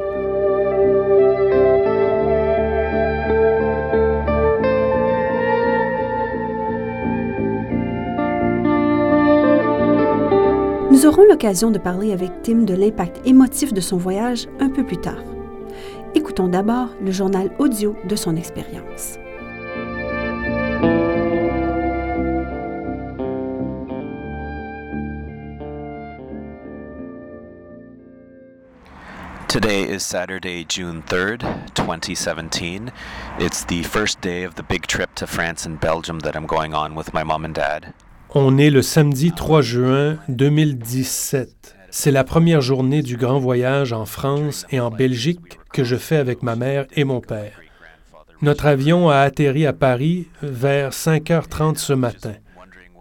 Nous 10.91 11.07
aurons 11.07 11.25
l'occasion 11.25 11.71
de 11.71 11.79
parler 11.79 12.13
avec 12.13 12.31
Tim 12.43 12.63
de 12.63 12.75
l'impact 12.75 13.21
émotif 13.27 13.73
de 13.73 13.81
son 13.81 13.97
voyage 13.97 14.47
un 14.61 14.71
peu 14.71 14.85
plus 14.85 14.99
tard. 14.99 15.23
Écoutons 16.15 16.49
d'abord 16.49 16.89
le 17.05 17.11
journal 17.11 17.51
audio 17.59 17.97
de 18.09 18.17
son 18.17 18.37
expérience. 18.37 19.19
Today 29.55 29.85
is 29.85 30.01
Saturday, 30.01 30.65
June 30.65 31.01
3rd, 31.07 31.43
2017. 31.75 32.91
It's 33.39 33.65
the 33.65 33.85
first 33.85 34.21
day 34.21 34.43
of 34.43 34.57
the 34.57 34.65
big 34.65 34.89
trip 34.89 35.15
to 35.15 35.29
France 35.29 35.65
and 35.65 35.79
Belgium 35.81 36.19
that 36.25 36.35
I'm 36.35 36.45
going 36.45 36.75
on 36.75 36.97
with 36.97 37.15
my 37.15 37.23
mom 37.23 37.45
and 37.45 37.55
dad. 37.55 37.95
On 38.31 38.59
est 38.59 38.71
le 38.71 38.83
samedi 38.83 39.31
3 39.31 39.63
juin 39.63 40.19
2017. 40.29 41.77
C'est 41.93 42.11
la 42.11 42.25
première 42.25 42.63
journée 42.63 43.01
du 43.01 43.17
grand 43.17 43.39
voyage 43.39 43.93
en 43.93 44.07
France 44.07 44.67
et 44.73 44.81
en 44.81 44.91
Belgique 44.91 45.61
que 45.73 45.85
je 45.85 45.95
fais 45.95 46.17
avec 46.17 46.43
ma 46.43 46.57
mère 46.57 46.87
et 46.97 47.05
mon 47.05 47.21
père. 47.21 47.61
Notre 48.43 48.67
avion 48.67 49.09
a 49.09 49.19
atterri 49.19 49.67
à 49.67 49.73
Paris 49.73 50.27
vers 50.43 50.91
5h30 50.91 51.77
ce 51.77 51.93
matin. 51.93 52.35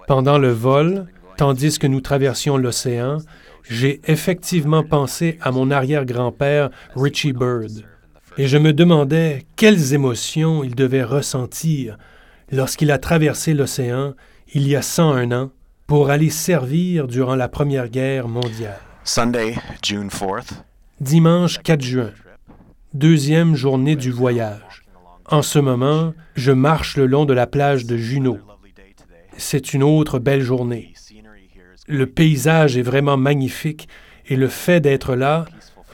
Pendant 0.07 0.37
le 0.37 0.51
vol, 0.51 1.07
tandis 1.35 1.79
que 1.79 1.87
nous 1.87 2.01
traversions 2.01 2.57
l'océan, 2.57 3.17
j'ai 3.69 4.01
effectivement 4.05 4.83
pensé 4.83 5.37
à 5.41 5.51
mon 5.51 5.71
arrière-grand-père 5.71 6.69
Richie 6.95 7.33
Bird. 7.33 7.85
Et 8.37 8.47
je 8.47 8.57
me 8.57 8.73
demandais 8.73 9.45
quelles 9.55 9.93
émotions 9.93 10.63
il 10.63 10.75
devait 10.75 11.03
ressentir 11.03 11.97
lorsqu'il 12.51 12.91
a 12.91 12.97
traversé 12.97 13.53
l'océan 13.53 14.13
il 14.53 14.67
y 14.67 14.75
a 14.75 14.81
101 14.81 15.31
ans 15.31 15.51
pour 15.87 16.09
aller 16.09 16.29
servir 16.29 17.07
durant 17.07 17.35
la 17.35 17.47
Première 17.47 17.89
Guerre 17.89 18.27
mondiale. 18.27 18.79
Sunday, 19.03 19.55
June 19.81 20.07
4th. 20.07 20.63
Dimanche 21.01 21.59
4 21.59 21.81
juin, 21.81 22.11
deuxième 22.93 23.55
journée 23.55 23.95
du 23.95 24.11
voyage. 24.11 24.83
En 25.25 25.41
ce 25.41 25.59
moment, 25.59 26.13
je 26.35 26.51
marche 26.51 26.95
le 26.97 27.07
long 27.07 27.25
de 27.25 27.33
la 27.33 27.47
plage 27.47 27.85
de 27.85 27.97
Juneau. 27.97 28.37
C'est 29.37 29.73
une 29.73 29.83
autre 29.83 30.19
belle 30.19 30.41
journée. 30.41 30.93
Le 31.87 32.05
paysage 32.05 32.77
est 32.77 32.81
vraiment 32.81 33.17
magnifique 33.17 33.89
et 34.27 34.37
le 34.37 34.47
fait 34.47 34.79
d'être 34.79 35.15
là 35.15 35.45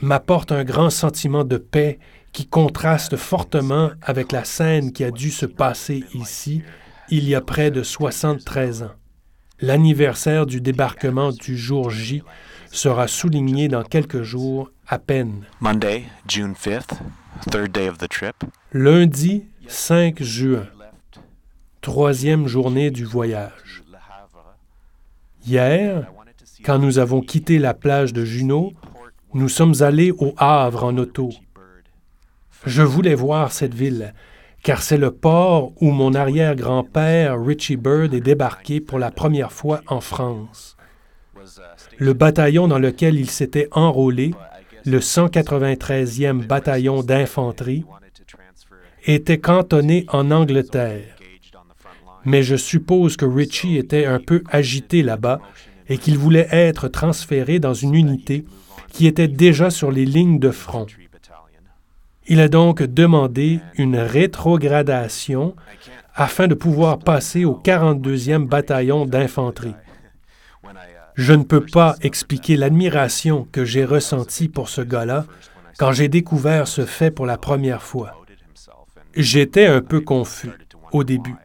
m'apporte 0.01 0.51
un 0.51 0.63
grand 0.63 0.91
sentiment 0.91 1.43
de 1.43 1.58
paix 1.58 1.98
qui 2.31 2.46
contraste 2.48 3.15
fortement 3.15 3.89
avec 4.01 4.31
la 4.31 4.43
scène 4.43 4.91
qui 4.91 5.03
a 5.03 5.10
dû 5.10 5.31
se 5.31 5.48
passer 5.48 6.03
ici 6.13 6.62
il 7.10 7.27
y 7.27 7.34
a 7.34 7.41
près 7.41 7.72
de 7.72 7.81
73 7.81 8.84
ans. 8.84 8.91
L'anniversaire 9.62 10.46
du 10.46 10.62
débarquement 10.62 11.31
du 11.31 11.58
jour 11.58 11.89
J 11.89 12.22
sera 12.72 13.08
souligné 13.08 13.67
dans 13.67 13.84
quelques 13.84 14.22
jours 14.22 14.72
à 14.88 15.00
peine. 15.00 15.46
Monday, 15.60 16.03
June 16.27 16.53
5th, 16.53 17.00
third 17.50 17.72
day 17.72 17.89
of 17.89 17.98
the 17.98 18.08
trip. 18.08 18.36
Lundi 18.74 19.46
5 19.67 20.22
juin, 20.22 20.67
troisième 21.81 22.48
journée 22.48 22.91
du 22.91 23.05
voyage. 23.05 23.84
Hier, 25.50 26.06
quand 26.63 26.77
nous 26.77 27.00
avons 27.00 27.22
quitté 27.22 27.58
la 27.58 27.74
plage 27.74 28.13
de 28.13 28.24
Juneau, 28.24 28.72
nous 29.34 29.50
sommes 29.50 29.74
allés 29.82 30.12
au 30.12 30.36
Havre 30.38 30.84
en 30.84 30.96
auto. 30.96 31.29
Je 32.68 32.84
voulais 32.84 33.15
voir 33.15 33.51
cette 33.51 33.74
ville, 33.74 34.13
car 34.62 34.84
c'est 34.84 35.00
le 35.00 35.10
port 35.10 35.72
où 35.82 35.89
mon 35.89 36.13
arrière-grand-père 36.13 37.44
Richie 37.44 37.77
Bird 37.77 38.13
est 38.13 38.22
débarqué 38.22 38.79
pour 38.79 39.00
la 39.00 39.10
première 39.10 39.51
fois 39.51 39.82
en 39.88 40.01
France. 40.01 40.77
Le 41.98 42.13
bataillon 42.13 42.68
dans 42.68 42.77
lequel 42.77 43.15
il 43.15 43.32
s'était 43.32 43.70
enrôlé, 43.72 44.36
le 44.86 45.00
193e 45.00 46.46
bataillon 46.46 47.01
d'infanterie, 47.01 47.86
était 49.03 49.39
cantonné 49.39 50.06
en 50.10 50.29
Angleterre. 50.29 51.18
Mais 52.25 52.43
je 52.43 52.55
suppose 52.55 53.17
que 53.17 53.25
Richie 53.25 53.77
était 53.77 54.05
un 54.05 54.19
peu 54.19 54.43
agité 54.49 55.03
là-bas 55.03 55.39
et 55.88 55.97
qu'il 55.97 56.17
voulait 56.17 56.47
être 56.51 56.88
transféré 56.88 57.59
dans 57.59 57.73
une 57.73 57.95
unité 57.95 58.45
qui 58.91 59.07
était 59.07 59.27
déjà 59.27 59.69
sur 59.69 59.91
les 59.91 60.05
lignes 60.05 60.39
de 60.39 60.51
front. 60.51 60.85
Il 62.27 62.39
a 62.41 62.47
donc 62.47 62.83
demandé 62.83 63.59
une 63.75 63.97
rétrogradation 63.97 65.55
afin 66.13 66.47
de 66.47 66.53
pouvoir 66.53 66.99
passer 66.99 67.45
au 67.45 67.53
42e 67.53 68.45
bataillon 68.45 69.05
d'infanterie. 69.05 69.75
Je 71.15 71.33
ne 71.33 71.43
peux 71.43 71.65
pas 71.65 71.95
expliquer 72.01 72.55
l'admiration 72.55 73.47
que 73.51 73.65
j'ai 73.65 73.83
ressentie 73.83 74.47
pour 74.47 74.69
ce 74.69 74.81
gars-là 74.81 75.25
quand 75.77 75.91
j'ai 75.91 76.07
découvert 76.07 76.67
ce 76.67 76.85
fait 76.85 77.11
pour 77.11 77.25
la 77.25 77.38
première 77.38 77.81
fois. 77.81 78.23
J'étais 79.15 79.65
un 79.65 79.81
peu 79.81 80.01
confus 80.01 80.51
au 80.91 81.03
début, 81.03 81.35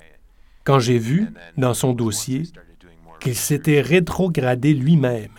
quand 0.64 0.78
j'ai 0.78 0.98
vu, 0.98 1.28
dans 1.56 1.74
son 1.74 1.92
dossier, 1.92 2.44
qu'il 3.20 3.36
s'était 3.36 3.80
rétrogradé 3.80 4.74
lui-même, 4.74 5.30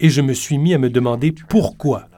et 0.00 0.10
je 0.10 0.20
me 0.20 0.32
suis 0.32 0.58
mis 0.58 0.74
à 0.74 0.78
me 0.78 0.90
demander 0.90 1.32
pourquoi. 1.48 2.08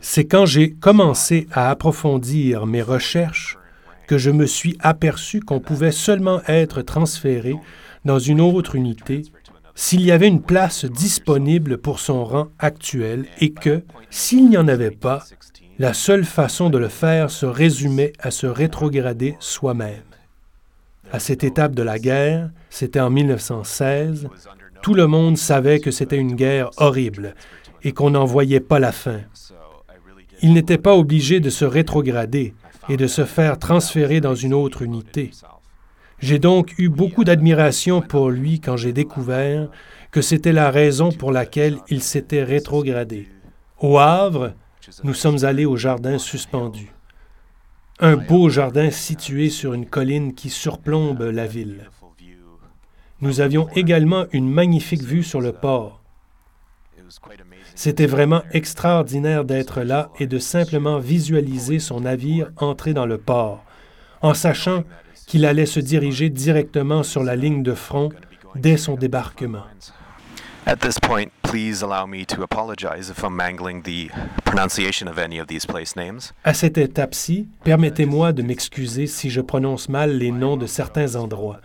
C'est 0.00 0.24
quand 0.24 0.46
j'ai 0.46 0.70
commencé 0.70 1.46
à 1.52 1.70
approfondir 1.70 2.66
mes 2.66 2.82
recherches 2.82 3.58
que 4.06 4.18
je 4.18 4.30
me 4.30 4.46
suis 4.46 4.76
aperçu 4.80 5.40
qu'on 5.40 5.60
pouvait 5.60 5.92
seulement 5.92 6.40
être 6.48 6.82
transféré 6.82 7.56
dans 8.04 8.18
une 8.18 8.40
autre 8.40 8.74
unité 8.74 9.22
s'il 9.74 10.02
y 10.02 10.12
avait 10.12 10.28
une 10.28 10.42
place 10.42 10.84
disponible 10.84 11.78
pour 11.78 11.98
son 11.98 12.24
rang 12.24 12.48
actuel 12.58 13.26
et 13.40 13.52
que, 13.52 13.84
s'il 14.10 14.50
n'y 14.50 14.58
en 14.58 14.68
avait 14.68 14.90
pas, 14.90 15.24
la 15.78 15.94
seule 15.94 16.24
façon 16.24 16.68
de 16.68 16.78
le 16.78 16.88
faire 16.88 17.30
se 17.30 17.46
résumait 17.46 18.12
à 18.18 18.30
se 18.30 18.46
rétrograder 18.46 19.36
soi-même. 19.40 20.02
À 21.12 21.18
cette 21.18 21.44
étape 21.44 21.74
de 21.74 21.82
la 21.82 21.98
guerre, 21.98 22.50
c'était 22.70 22.98
en 22.98 23.10
1916, 23.10 24.28
tout 24.82 24.94
le 24.94 25.06
monde 25.06 25.36
savait 25.36 25.78
que 25.78 25.90
c'était 25.90 26.16
une 26.16 26.34
guerre 26.34 26.70
horrible 26.78 27.34
et 27.82 27.92
qu'on 27.92 28.10
n'en 28.10 28.24
voyait 28.24 28.60
pas 28.60 28.78
la 28.78 28.92
fin. 28.92 29.20
Il 30.40 30.54
n'était 30.54 30.78
pas 30.78 30.96
obligé 30.96 31.38
de 31.38 31.50
se 31.50 31.66
rétrograder 31.66 32.54
et 32.88 32.96
de 32.96 33.06
se 33.06 33.26
faire 33.26 33.58
transférer 33.58 34.22
dans 34.22 34.34
une 34.34 34.54
autre 34.54 34.80
unité. 34.80 35.30
J'ai 36.18 36.38
donc 36.38 36.72
eu 36.78 36.88
beaucoup 36.88 37.24
d'admiration 37.24 38.00
pour 38.00 38.30
lui 38.30 38.60
quand 38.60 38.78
j'ai 38.78 38.94
découvert 38.94 39.68
que 40.12 40.22
c'était 40.22 40.52
la 40.52 40.70
raison 40.70 41.12
pour 41.12 41.30
laquelle 41.30 41.76
il 41.90 42.02
s'était 42.02 42.42
rétrogradé. 42.42 43.28
Au 43.80 43.98
Havre, 43.98 44.54
nous 45.04 45.14
sommes 45.14 45.44
allés 45.44 45.66
au 45.66 45.76
jardin 45.76 46.16
suspendu. 46.16 46.90
Un 48.04 48.16
beau 48.16 48.48
jardin 48.48 48.90
situé 48.90 49.48
sur 49.48 49.74
une 49.74 49.86
colline 49.86 50.34
qui 50.34 50.50
surplombe 50.50 51.20
la 51.22 51.46
ville. 51.46 51.88
Nous 53.20 53.40
avions 53.40 53.68
également 53.76 54.24
une 54.32 54.50
magnifique 54.50 55.04
vue 55.04 55.22
sur 55.22 55.40
le 55.40 55.52
port. 55.52 56.02
C'était 57.76 58.06
vraiment 58.06 58.42
extraordinaire 58.50 59.44
d'être 59.44 59.82
là 59.82 60.10
et 60.18 60.26
de 60.26 60.40
simplement 60.40 60.98
visualiser 60.98 61.78
son 61.78 62.00
navire 62.00 62.50
entrer 62.56 62.92
dans 62.92 63.06
le 63.06 63.18
port, 63.18 63.64
en 64.20 64.34
sachant 64.34 64.82
qu'il 65.28 65.46
allait 65.46 65.64
se 65.64 65.78
diriger 65.78 66.28
directement 66.28 67.04
sur 67.04 67.22
la 67.22 67.36
ligne 67.36 67.62
de 67.62 67.72
front 67.72 68.08
dès 68.56 68.78
son 68.78 68.96
débarquement. 68.96 69.66
At 70.64 70.76
this 70.76 70.98
point, 71.00 71.32
please 71.42 71.82
allow 71.82 72.06
me 72.06 72.24
to 72.26 72.42
apologize 72.42 73.10
if 73.10 73.24
I'm 73.24 73.34
mangling 73.34 73.82
the 73.82 74.10
pronunciation 74.44 75.08
of 75.08 75.18
any 75.18 75.40
of 75.40 75.48
these 75.48 75.66
place 75.66 75.96
names. 75.96 76.32
À 76.44 76.54
cette 76.54 76.78
étape-ci, 76.78 77.48
permettez-moi 77.64 78.32
de 78.32 78.42
m'excuser 78.42 79.08
si 79.08 79.28
je 79.28 79.40
prononce 79.40 79.88
mal 79.88 80.16
les 80.16 80.30
noms 80.30 80.56
de 80.56 80.66
certains 80.66 81.16
endroits. 81.16 81.60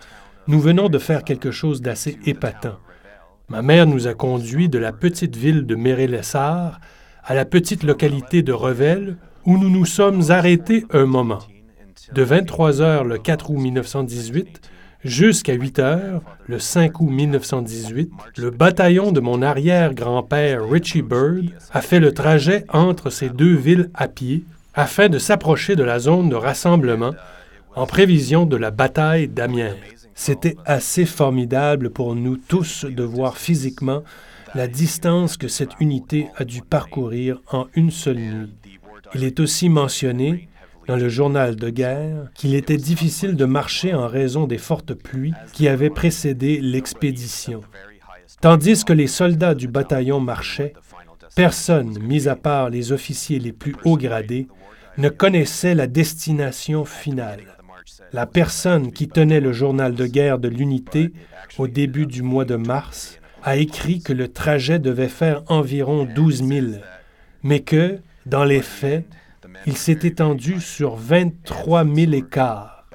Nous 0.48 0.60
venons 0.60 0.90
de 0.90 0.98
faire 0.98 1.24
quelque 1.24 1.52
chose 1.52 1.82
d'assez 1.82 2.18
épatant. 2.26 2.80
Ma 3.50 3.62
mère 3.62 3.86
nous 3.86 4.08
a 4.08 4.16
conduits 4.16 4.68
de 4.68 4.80
la 4.80 4.92
petite 4.92 5.36
ville 5.36 5.68
de 5.68 5.76
Mérélessard 5.76 6.80
à 7.24 7.36
la 7.36 7.46
petite 7.46 7.84
localité 7.84 8.42
de 8.42 8.52
Revel, 8.52 9.18
où 9.46 9.58
nous 9.58 9.70
nous 9.70 9.86
sommes 9.86 10.32
arrêtés 10.32 10.86
un 10.92 11.06
moment. 11.06 11.40
De 12.14 12.24
23 12.24 12.82
heures 12.82 13.04
le 13.04 13.20
4 13.20 13.52
août 13.52 13.60
1918 13.60 14.62
Jusqu'à 15.08 15.54
8 15.54 15.80
heures, 15.80 16.22
le 16.48 16.60
5 16.60 17.00
août 17.00 17.10
1918, 17.10 18.12
le 18.36 18.52
bataillon 18.52 19.14
de 19.14 19.22
mon 19.22 19.42
arrière-grand-père 19.42 20.68
Richie 20.70 21.02
Bird 21.02 21.46
a 21.72 21.82
fait 21.82 22.02
le 22.02 22.14
trajet 22.14 22.66
entre 22.68 23.10
ces 23.10 23.30
deux 23.30 23.56
villes 23.56 23.90
à 23.94 24.10
pied 24.10 24.44
afin 24.74 25.08
de 25.08 25.18
s'approcher 25.18 25.78
de 25.78 25.84
la 25.84 26.00
zone 26.00 26.28
de 26.28 26.36
rassemblement 26.36 27.14
en 27.74 27.86
prévision 27.86 28.46
de 28.46 28.58
la 28.58 28.70
bataille 28.70 29.30
d'Amiens. 29.30 29.78
C'était 30.14 30.58
assez 30.66 31.06
formidable 31.06 31.90
pour 31.90 32.14
nous 32.14 32.36
tous 32.36 32.84
de 32.84 33.04
voir 33.04 33.38
physiquement 33.38 34.04
la 34.56 34.68
distance 34.68 35.38
que 35.38 35.48
cette 35.48 35.80
unité 35.80 36.28
a 36.36 36.44
dû 36.44 36.62
parcourir 36.62 37.40
en 37.50 37.68
une 37.76 37.92
seule 37.92 38.18
nuit. 38.18 38.54
Il 39.16 39.24
est 39.24 39.40
aussi 39.40 39.70
mentionné 39.70 40.50
dans 40.88 40.96
le 40.96 41.10
journal 41.10 41.56
de 41.56 41.70
guerre 41.70 42.30
qu'il 42.34 42.56
était 42.56 42.78
difficile 42.78 43.36
de 43.36 43.46
marcher 43.46 43.94
en 43.94 44.08
raison 44.08 44.48
des 44.48 44.58
fortes 44.58 44.94
pluies 44.94 45.34
qui 45.54 45.68
avaient 45.68 45.90
précédé 45.90 46.60
l'expédition. 46.62 47.62
Tandis 48.42 48.86
que 48.86 48.94
les 48.94 49.08
soldats 49.08 49.56
du 49.56 49.68
bataillon 49.68 50.20
marchaient, 50.20 50.74
personne, 51.36 52.00
mis 52.00 52.28
à 52.28 52.36
part 52.36 52.70
les 52.70 52.92
officiers 52.92 53.40
les 53.40 53.52
plus 53.52 53.76
haut 53.84 53.98
gradés, 53.98 54.48
ne 54.98 55.10
connaissait 55.10 55.76
la 55.76 55.88
destination 55.88 56.86
finale. 56.86 57.42
La 58.14 58.26
personne 58.26 58.92
qui 58.92 59.08
tenait 59.08 59.42
le 59.42 59.52
journal 59.52 59.94
de 59.94 60.06
guerre 60.06 60.40
de 60.40 60.48
l'unité 60.48 61.12
au 61.58 61.68
début 61.68 62.06
du 62.06 62.22
mois 62.22 62.46
de 62.46 62.56
mars 62.56 63.20
a 63.44 63.58
écrit 63.58 64.02
que 64.02 64.14
le 64.14 64.28
trajet 64.28 64.80
devait 64.80 65.10
faire 65.10 65.44
environ 65.48 66.06
12 66.06 66.44
000, 66.48 66.68
mais 67.44 67.60
que, 67.60 68.00
dans 68.26 68.44
les 68.44 68.62
faits, 68.62 69.06
il 69.66 69.78
s'est 69.78 70.00
étendu 70.04 70.62
sur 70.62 70.96
23 70.96 71.86
000 71.86 72.14
écarts. 72.14 72.86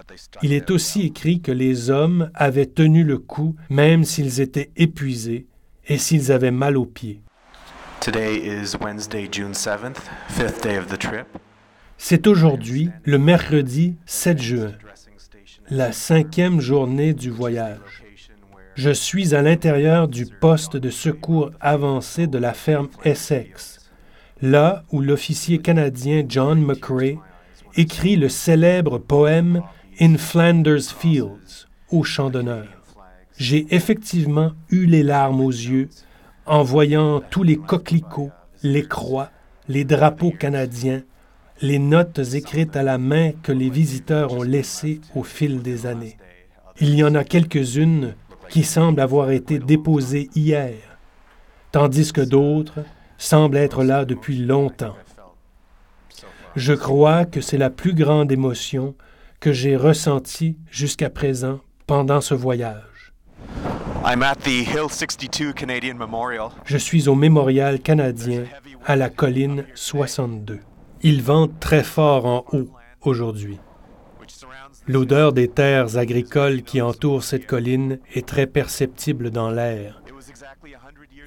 Il 0.42 0.52
est 0.52 0.71
aussi 0.71 1.02
écrit 1.02 1.40
que 1.40 1.52
les 1.52 1.90
hommes 1.90 2.31
avaient 2.35 2.66
tenu 2.66 3.04
le 3.04 3.19
coup 3.19 3.57
même 3.71 4.04
s'ils 4.04 4.40
étaient 4.40 4.71
épuisés 4.76 5.47
et 5.87 5.99
s'ils 5.99 6.33
avaient 6.33 6.50
mal 6.50 6.76
aux 6.76 6.87
pieds. 6.87 7.23
C'est 11.99 12.26
aujourd'hui, 12.26 12.90
le 13.04 13.19
mercredi 13.19 13.97
7 14.07 14.42
juin, 14.42 14.73
la 15.71 15.92
cinquième 15.92 16.61
journée 16.61 17.14
du 17.14 17.31
voyage. 17.31 18.02
Je 18.75 18.90
suis 18.90 19.35
à 19.35 19.42
l'intérieur 19.42 20.09
du 20.09 20.26
poste 20.26 20.76
de 20.76 20.90
secours 20.90 21.50
avancé 21.61 22.26
de 22.26 22.38
la 22.38 22.54
ferme 22.54 22.88
Essex 23.04 23.82
là 24.43 24.83
où 24.91 25.01
l'officier 25.01 25.59
canadien 25.59 26.25
John 26.29 26.61
McCrae 26.61 27.19
écrit 27.77 28.17
le 28.17 28.29
célèbre 28.29 28.99
poème 28.99 29.63
In 30.01 30.19
Flanders 30.19 30.83
Fields, 30.99 31.69
au 31.91 32.03
champ 32.03 32.29
d'honneur. 32.29 32.67
J'ai 33.39 33.67
effectivement 33.75 34.53
eu 34.69 34.87
les 34.87 35.05
larmes 35.05 35.41
aux 35.41 35.50
yeux 35.50 35.89
en 36.45 36.63
voyant 36.63 37.21
tous 37.31 37.45
les 37.45 37.57
coquelicots, 37.57 38.33
les 38.63 38.83
croix, 38.83 39.31
les 39.69 39.85
drapeaux 39.85 40.33
canadiens, 40.33 41.02
les 41.61 41.78
notes 41.78 42.21
écrites 42.35 42.76
à 42.76 42.83
la 42.83 42.99
main 42.99 43.31
que 43.43 43.52
les 43.52 43.71
visiteurs 43.71 44.33
ont 44.33 44.43
laissées 44.43 45.00
au 45.15 45.23
fil 45.23 45.63
des 45.63 45.87
années. 45.87 46.17
Il 46.81 46.95
y 46.95 47.05
en 47.05 47.15
a 47.15 47.23
quelques-unes 47.23 48.15
qui 48.49 48.65
semblent 48.65 49.00
avoir 49.00 49.31
été 49.31 49.61
déposées 49.61 50.31
hier, 50.35 50.75
tandis 51.71 52.13
que 52.13 52.21
d'autres 52.21 52.81
semble 53.23 53.56
être 53.56 53.85
là 53.85 54.04
depuis 54.04 54.37
longtemps. 54.37 54.97
Je 56.56 56.73
crois 56.73 57.25
que 57.25 57.41
c'est 57.41 57.56
la 57.56 57.71
plus 57.71 57.95
grande 57.95 58.32
émotion 58.32 58.95
que 59.41 59.52
j'ai 59.52 59.76
ressentie 59.76 60.58
jusqu'à 60.71 61.08
présent 61.08 61.61
pendant 61.87 62.21
ce 62.21 62.35
voyage. 62.35 63.13
Je 66.65 66.76
suis 66.76 67.08
au 67.08 67.15
mémorial 67.15 67.80
canadien 67.80 68.45
à 68.85 68.97
la 68.97 69.08
colline 69.08 69.65
62. 69.75 70.58
Il 71.02 71.23
vente 71.23 71.58
très 71.61 71.85
fort 71.85 72.26
en 72.26 72.45
haut 72.52 72.71
aujourd'hui. 73.02 73.58
L'odeur 74.89 75.32
des 75.32 75.49
terres 75.49 75.97
agricoles 75.97 76.63
qui 76.63 76.80
entourent 76.80 77.23
cette 77.23 77.47
colline 77.47 78.00
est 78.15 78.26
très 78.26 78.49
perceptible 78.49 79.30
dans 79.30 79.50
l'air. 79.50 80.02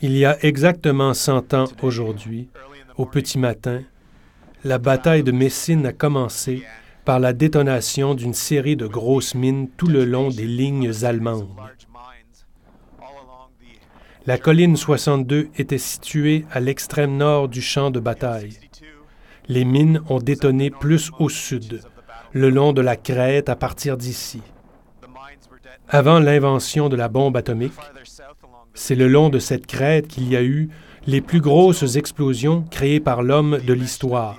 Il 0.01 0.17
y 0.17 0.25
a 0.25 0.37
exactement 0.43 1.13
100 1.13 1.53
ans 1.53 1.67
aujourd'hui, 1.81 2.49
au 2.97 3.05
petit 3.05 3.37
matin, 3.37 3.81
la 4.63 4.77
bataille 4.77 5.23
de 5.23 5.31
Messine 5.31 5.85
a 5.85 5.93
commencé 5.93 6.63
par 7.05 7.19
la 7.19 7.33
détonation 7.33 8.15
d'une 8.15 8.33
série 8.33 8.75
de 8.75 8.87
grosses 8.87 9.35
mines 9.35 9.69
tout 9.77 9.87
le 9.87 10.05
long 10.05 10.29
des 10.29 10.45
lignes 10.45 10.91
allemandes. 11.03 11.49
La 14.25 14.39
colline 14.39 14.75
62 14.75 15.49
était 15.55 15.77
située 15.77 16.45
à 16.51 16.59
l'extrême 16.59 17.15
nord 17.15 17.47
du 17.47 17.61
champ 17.61 17.91
de 17.91 17.99
bataille. 17.99 18.57
Les 19.47 19.65
mines 19.65 20.01
ont 20.09 20.17
détonné 20.17 20.71
plus 20.71 21.11
au 21.19 21.29
sud, 21.29 21.81
le 22.31 22.49
long 22.49 22.73
de 22.73 22.81
la 22.81 22.95
crête 22.95 23.49
à 23.49 23.55
partir 23.55 23.97
d'ici. 23.97 24.41
Avant 25.87 26.19
l'invention 26.19 26.89
de 26.89 26.95
la 26.95 27.07
bombe 27.07 27.37
atomique, 27.37 27.73
c'est 28.75 28.95
le 28.95 29.07
long 29.07 29.29
de 29.29 29.39
cette 29.39 29.65
crête 29.65 30.07
qu'il 30.07 30.29
y 30.29 30.35
a 30.35 30.43
eu 30.43 30.69
les 31.07 31.21
plus 31.21 31.39
grosses 31.39 31.95
explosions 31.95 32.63
créées 32.69 32.99
par 32.99 33.23
l'homme 33.23 33.59
de 33.65 33.73
l'histoire, 33.73 34.37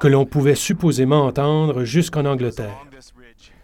que 0.00 0.08
l'on 0.08 0.24
pouvait 0.24 0.54
supposément 0.54 1.26
entendre 1.26 1.84
jusqu'en 1.84 2.24
Angleterre. 2.24 2.86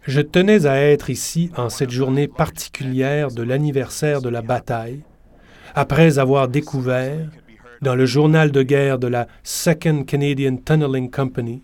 Je 0.07 0.21
tenais 0.21 0.67
à 0.67 0.81
être 0.81 1.11
ici 1.11 1.51
en 1.57 1.69
cette 1.69 1.91
journée 1.91 2.27
particulière 2.27 3.31
de 3.31 3.43
l'anniversaire 3.43 4.21
de 4.21 4.29
la 4.29 4.43
bataille, 4.43 5.05
après 5.75 6.19
avoir 6.19 6.49
découvert, 6.49 7.29
dans 7.83 7.95
le 7.95 8.07
journal 8.07 8.51
de 8.51 8.63
guerre 8.63 8.99
de 8.99 9.07
la 9.07 9.27
Second 9.43 10.05
Canadian 10.05 10.57
Tunneling 10.57 11.11
Company, 11.11 11.63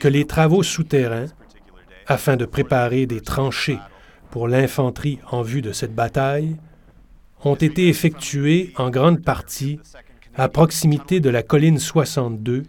que 0.00 0.08
les 0.08 0.26
travaux 0.26 0.62
souterrains, 0.62 1.26
afin 2.06 2.36
de 2.36 2.44
préparer 2.44 3.06
des 3.06 3.20
tranchées 3.20 3.78
pour 4.30 4.46
l'infanterie 4.46 5.18
en 5.30 5.42
vue 5.42 5.62
de 5.62 5.72
cette 5.72 5.94
bataille, 5.94 6.56
ont 7.46 7.54
été 7.54 7.88
effectués 7.88 8.72
en 8.76 8.90
grande 8.90 9.22
partie 9.22 9.78
à 10.34 10.48
proximité 10.48 11.20
de 11.20 11.30
la 11.30 11.44
colline 11.44 11.78
62 11.78 12.64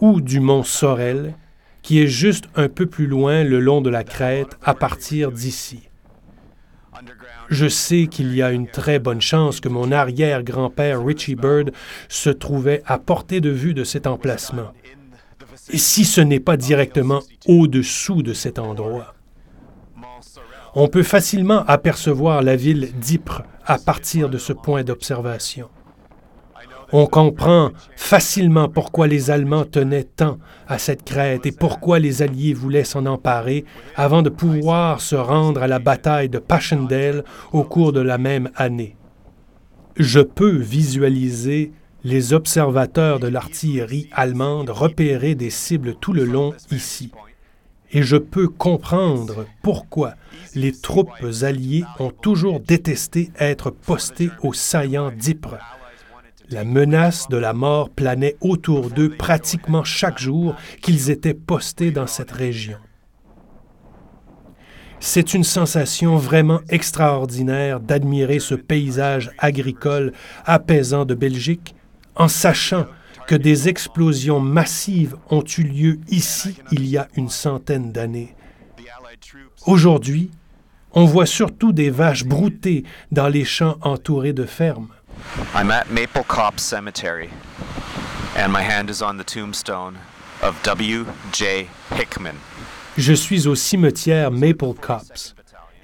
ou 0.00 0.20
du 0.20 0.38
mont 0.38 0.62
Sorel, 0.62 1.34
qui 1.82 2.00
est 2.00 2.06
juste 2.06 2.44
un 2.54 2.68
peu 2.68 2.86
plus 2.86 3.08
loin 3.08 3.42
le 3.42 3.58
long 3.58 3.80
de 3.80 3.90
la 3.90 4.04
crête 4.04 4.56
à 4.62 4.74
partir 4.74 5.32
d'ici. 5.32 5.88
Je 7.48 7.66
sais 7.66 8.06
qu'il 8.06 8.32
y 8.32 8.42
a 8.42 8.52
une 8.52 8.68
très 8.68 9.00
bonne 9.00 9.20
chance 9.20 9.58
que 9.58 9.68
mon 9.68 9.90
arrière-grand-père 9.90 11.04
Richie 11.04 11.34
Bird 11.34 11.72
se 12.08 12.30
trouvait 12.30 12.82
à 12.86 12.98
portée 12.98 13.40
de 13.40 13.50
vue 13.50 13.74
de 13.74 13.82
cet 13.82 14.06
emplacement. 14.06 14.72
Si 15.74 16.04
ce 16.04 16.20
n'est 16.20 16.40
pas 16.40 16.56
directement 16.56 17.20
au-dessous 17.46 18.22
de 18.22 18.32
cet 18.32 18.60
endroit? 18.60 19.14
On 20.74 20.88
peut 20.88 21.02
facilement 21.02 21.64
apercevoir 21.66 22.42
la 22.42 22.56
ville 22.56 22.92
d'Ypres 22.98 23.42
à 23.66 23.78
partir 23.78 24.30
de 24.30 24.38
ce 24.38 24.54
point 24.54 24.84
d'observation. 24.84 25.68
On 26.94 27.06
comprend 27.06 27.70
facilement 27.96 28.68
pourquoi 28.68 29.06
les 29.06 29.30
Allemands 29.30 29.64
tenaient 29.64 30.04
tant 30.04 30.38
à 30.68 30.78
cette 30.78 31.04
crête 31.04 31.46
et 31.46 31.52
pourquoi 31.52 31.98
les 31.98 32.22
Alliés 32.22 32.52
voulaient 32.52 32.84
s'en 32.84 33.06
emparer 33.06 33.64
avant 33.96 34.22
de 34.22 34.28
pouvoir 34.28 35.00
se 35.00 35.16
rendre 35.16 35.62
à 35.62 35.66
la 35.66 35.78
bataille 35.78 36.28
de 36.28 36.38
Passchendaele 36.38 37.24
au 37.52 37.64
cours 37.64 37.92
de 37.92 38.00
la 38.00 38.18
même 38.18 38.50
année. 38.56 38.96
Je 39.96 40.20
peux 40.20 40.56
visualiser 40.56 41.72
les 42.04 42.32
observateurs 42.32 43.20
de 43.20 43.28
l'artillerie 43.28 44.08
allemande 44.12 44.70
repérer 44.70 45.34
des 45.34 45.50
cibles 45.50 45.94
tout 45.94 46.12
le 46.12 46.24
long 46.24 46.52
ici. 46.70 47.10
Et 47.92 48.02
je 48.02 48.16
peux 48.16 48.48
comprendre 48.48 49.46
pourquoi 49.62 50.14
les 50.54 50.72
troupes 50.72 51.10
alliées 51.42 51.84
ont 51.98 52.10
toujours 52.10 52.60
détesté 52.60 53.30
être 53.38 53.70
postées 53.70 54.30
au 54.42 54.54
saillant 54.54 55.10
d'Ypres. 55.10 55.58
La 56.48 56.64
menace 56.64 57.28
de 57.28 57.36
la 57.36 57.52
mort 57.52 57.90
planait 57.90 58.36
autour 58.40 58.90
d'eux 58.90 59.10
pratiquement 59.10 59.84
chaque 59.84 60.18
jour 60.18 60.54
qu'ils 60.80 61.10
étaient 61.10 61.34
postés 61.34 61.90
dans 61.90 62.06
cette 62.06 62.30
région. 62.30 62.78
C'est 65.00 65.34
une 65.34 65.44
sensation 65.44 66.16
vraiment 66.16 66.60
extraordinaire 66.68 67.80
d'admirer 67.80 68.38
ce 68.38 68.54
paysage 68.54 69.32
agricole 69.38 70.12
apaisant 70.44 71.04
de 71.04 71.14
Belgique 71.14 71.74
en 72.14 72.28
sachant 72.28 72.86
que 73.26 73.34
des 73.34 73.68
explosions 73.68 74.40
massives 74.40 75.16
ont 75.30 75.44
eu 75.58 75.62
lieu 75.62 76.00
ici 76.08 76.56
il 76.70 76.86
y 76.86 76.96
a 76.96 77.08
une 77.16 77.28
centaine 77.28 77.92
d'années. 77.92 78.34
Aujourd'hui, 79.66 80.30
on 80.92 81.04
voit 81.04 81.26
surtout 81.26 81.72
des 81.72 81.90
vaches 81.90 82.24
broutées 82.24 82.84
dans 83.10 83.28
les 83.28 83.44
champs 83.44 83.78
entourés 83.80 84.32
de 84.32 84.44
fermes. 84.44 84.88
I'm 85.54 85.70
at 85.70 85.84
Maple 85.90 86.24
Cemetery, 86.56 87.28
and 88.36 88.48
my 88.52 88.62
hand 88.62 88.90
is 88.90 89.02
on 89.02 89.16
the 89.16 89.24
tombstone 89.24 89.96
of 90.42 90.60
W.J. 90.64 91.68
Hickman. 91.96 92.34
Je 92.98 93.14
suis 93.14 93.46
au 93.46 93.54
cimetière 93.54 94.30
Maple 94.30 94.74
Copse 94.80 95.34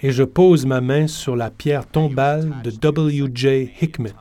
et 0.03 0.13
je 0.13 0.25
pose 0.25 0.67
ma 0.67 0.81
main 0.81 1.07
sur 1.07 1.37
la 1.37 1.51
pierre 1.51 1.87
tombale 1.87 2.53
de 2.63 2.71
W.J. 2.71 3.71
Hickman. 3.81 4.13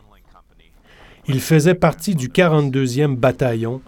Il 1.29 1.41
faisait 1.41 1.75
partie 1.75 2.15
du 2.15 2.29
42e 2.29 3.15
bataillon 3.15 3.81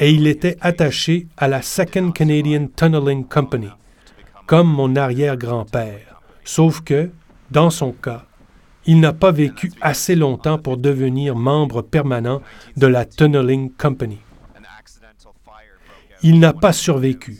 et 0.00 0.10
il 0.10 0.26
était 0.26 0.56
attaché 0.60 1.28
à 1.36 1.46
la 1.46 1.62
Second 1.62 2.10
Canadian 2.10 2.66
Tunneling 2.74 3.26
Company, 3.26 3.68
comme 4.46 4.68
mon 4.68 4.96
arrière-grand-père, 4.96 6.20
sauf 6.44 6.80
que, 6.80 7.10
dans 7.52 7.70
son 7.70 7.92
cas, 7.92 8.24
il 8.86 8.98
n'a 8.98 9.12
pas 9.12 9.30
vécu 9.30 9.70
assez 9.80 10.16
longtemps 10.16 10.58
pour 10.58 10.78
devenir 10.78 11.36
membre 11.36 11.82
permanent 11.82 12.42
de 12.76 12.88
la 12.88 13.04
Tunneling 13.04 13.70
Company. 13.70 14.18
Il 16.24 16.40
n'a 16.40 16.52
pas 16.52 16.72
survécu, 16.72 17.38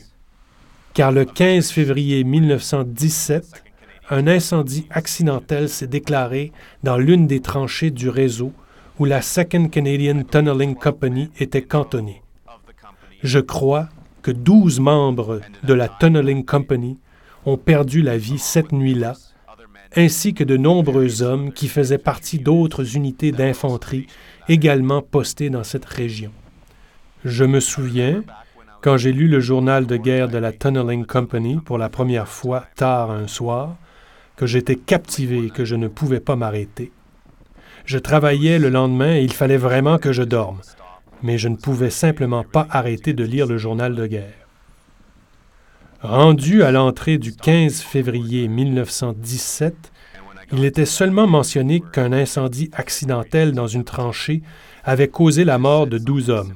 car 0.93 1.11
le 1.11 1.25
15 1.25 1.71
février 1.71 2.23
1917, 2.23 3.63
un 4.11 4.27
incendie 4.27 4.87
accidentel 4.91 5.67
s'est 5.67 5.87
déclaré 5.87 6.53
dans 6.83 6.97
l'une 6.97 7.27
des 7.27 7.41
tranchées 7.41 7.91
du 7.91 8.07
réseau 8.07 8.53
où 9.01 9.05
la 9.05 9.23
Second 9.23 9.67
Canadian 9.67 10.21
Tunneling 10.21 10.75
Company 10.75 11.31
était 11.39 11.63
cantonnée. 11.63 12.21
Je 13.23 13.39
crois 13.39 13.89
que 14.21 14.29
12 14.29 14.79
membres 14.79 15.41
de 15.63 15.73
la 15.73 15.89
Tunneling 15.89 16.45
Company 16.45 16.99
ont 17.47 17.57
perdu 17.57 18.03
la 18.03 18.19
vie 18.19 18.37
cette 18.37 18.71
nuit-là, 18.71 19.15
ainsi 19.95 20.35
que 20.35 20.43
de 20.43 20.55
nombreux 20.55 21.23
hommes 21.23 21.51
qui 21.51 21.67
faisaient 21.67 21.97
partie 21.97 22.37
d'autres 22.37 22.95
unités 22.95 23.31
d'infanterie 23.31 24.05
également 24.47 25.01
postées 25.01 25.49
dans 25.49 25.63
cette 25.63 25.85
région. 25.85 26.31
Je 27.25 27.43
me 27.43 27.59
souviens, 27.59 28.23
quand 28.81 28.97
j'ai 28.97 29.13
lu 29.13 29.27
le 29.27 29.39
journal 29.39 29.87
de 29.87 29.97
guerre 29.97 30.27
de 30.27 30.37
la 30.37 30.51
Tunneling 30.51 31.07
Company 31.07 31.57
pour 31.65 31.79
la 31.79 31.89
première 31.89 32.27
fois 32.27 32.67
tard 32.75 33.09
un 33.09 33.25
soir, 33.25 33.77
que 34.35 34.45
j'étais 34.45 34.75
captivé 34.75 35.47
et 35.47 35.49
que 35.49 35.65
je 35.65 35.75
ne 35.75 35.87
pouvais 35.87 36.19
pas 36.19 36.35
m'arrêter. 36.35 36.91
Je 37.85 37.97
travaillais 37.97 38.59
le 38.59 38.69
lendemain 38.69 39.15
et 39.15 39.23
il 39.23 39.33
fallait 39.33 39.57
vraiment 39.57 39.97
que 39.97 40.11
je 40.11 40.23
dorme, 40.23 40.61
mais 41.23 41.37
je 41.37 41.47
ne 41.47 41.55
pouvais 41.55 41.89
simplement 41.89 42.43
pas 42.43 42.67
arrêter 42.69 43.13
de 43.13 43.23
lire 43.23 43.47
le 43.47 43.57
journal 43.57 43.95
de 43.95 44.07
guerre. 44.07 44.33
Rendu 46.01 46.63
à 46.63 46.71
l'entrée 46.71 47.17
du 47.17 47.35
15 47.35 47.81
février 47.81 48.47
1917, 48.47 49.91
il 50.53 50.65
était 50.65 50.85
seulement 50.85 51.27
mentionné 51.27 51.81
qu'un 51.93 52.11
incendie 52.11 52.71
accidentel 52.73 53.53
dans 53.53 53.67
une 53.67 53.83
tranchée 53.83 54.41
avait 54.83 55.07
causé 55.07 55.45
la 55.45 55.57
mort 55.57 55.87
de 55.87 55.97
douze 55.97 56.29
hommes. 56.29 56.55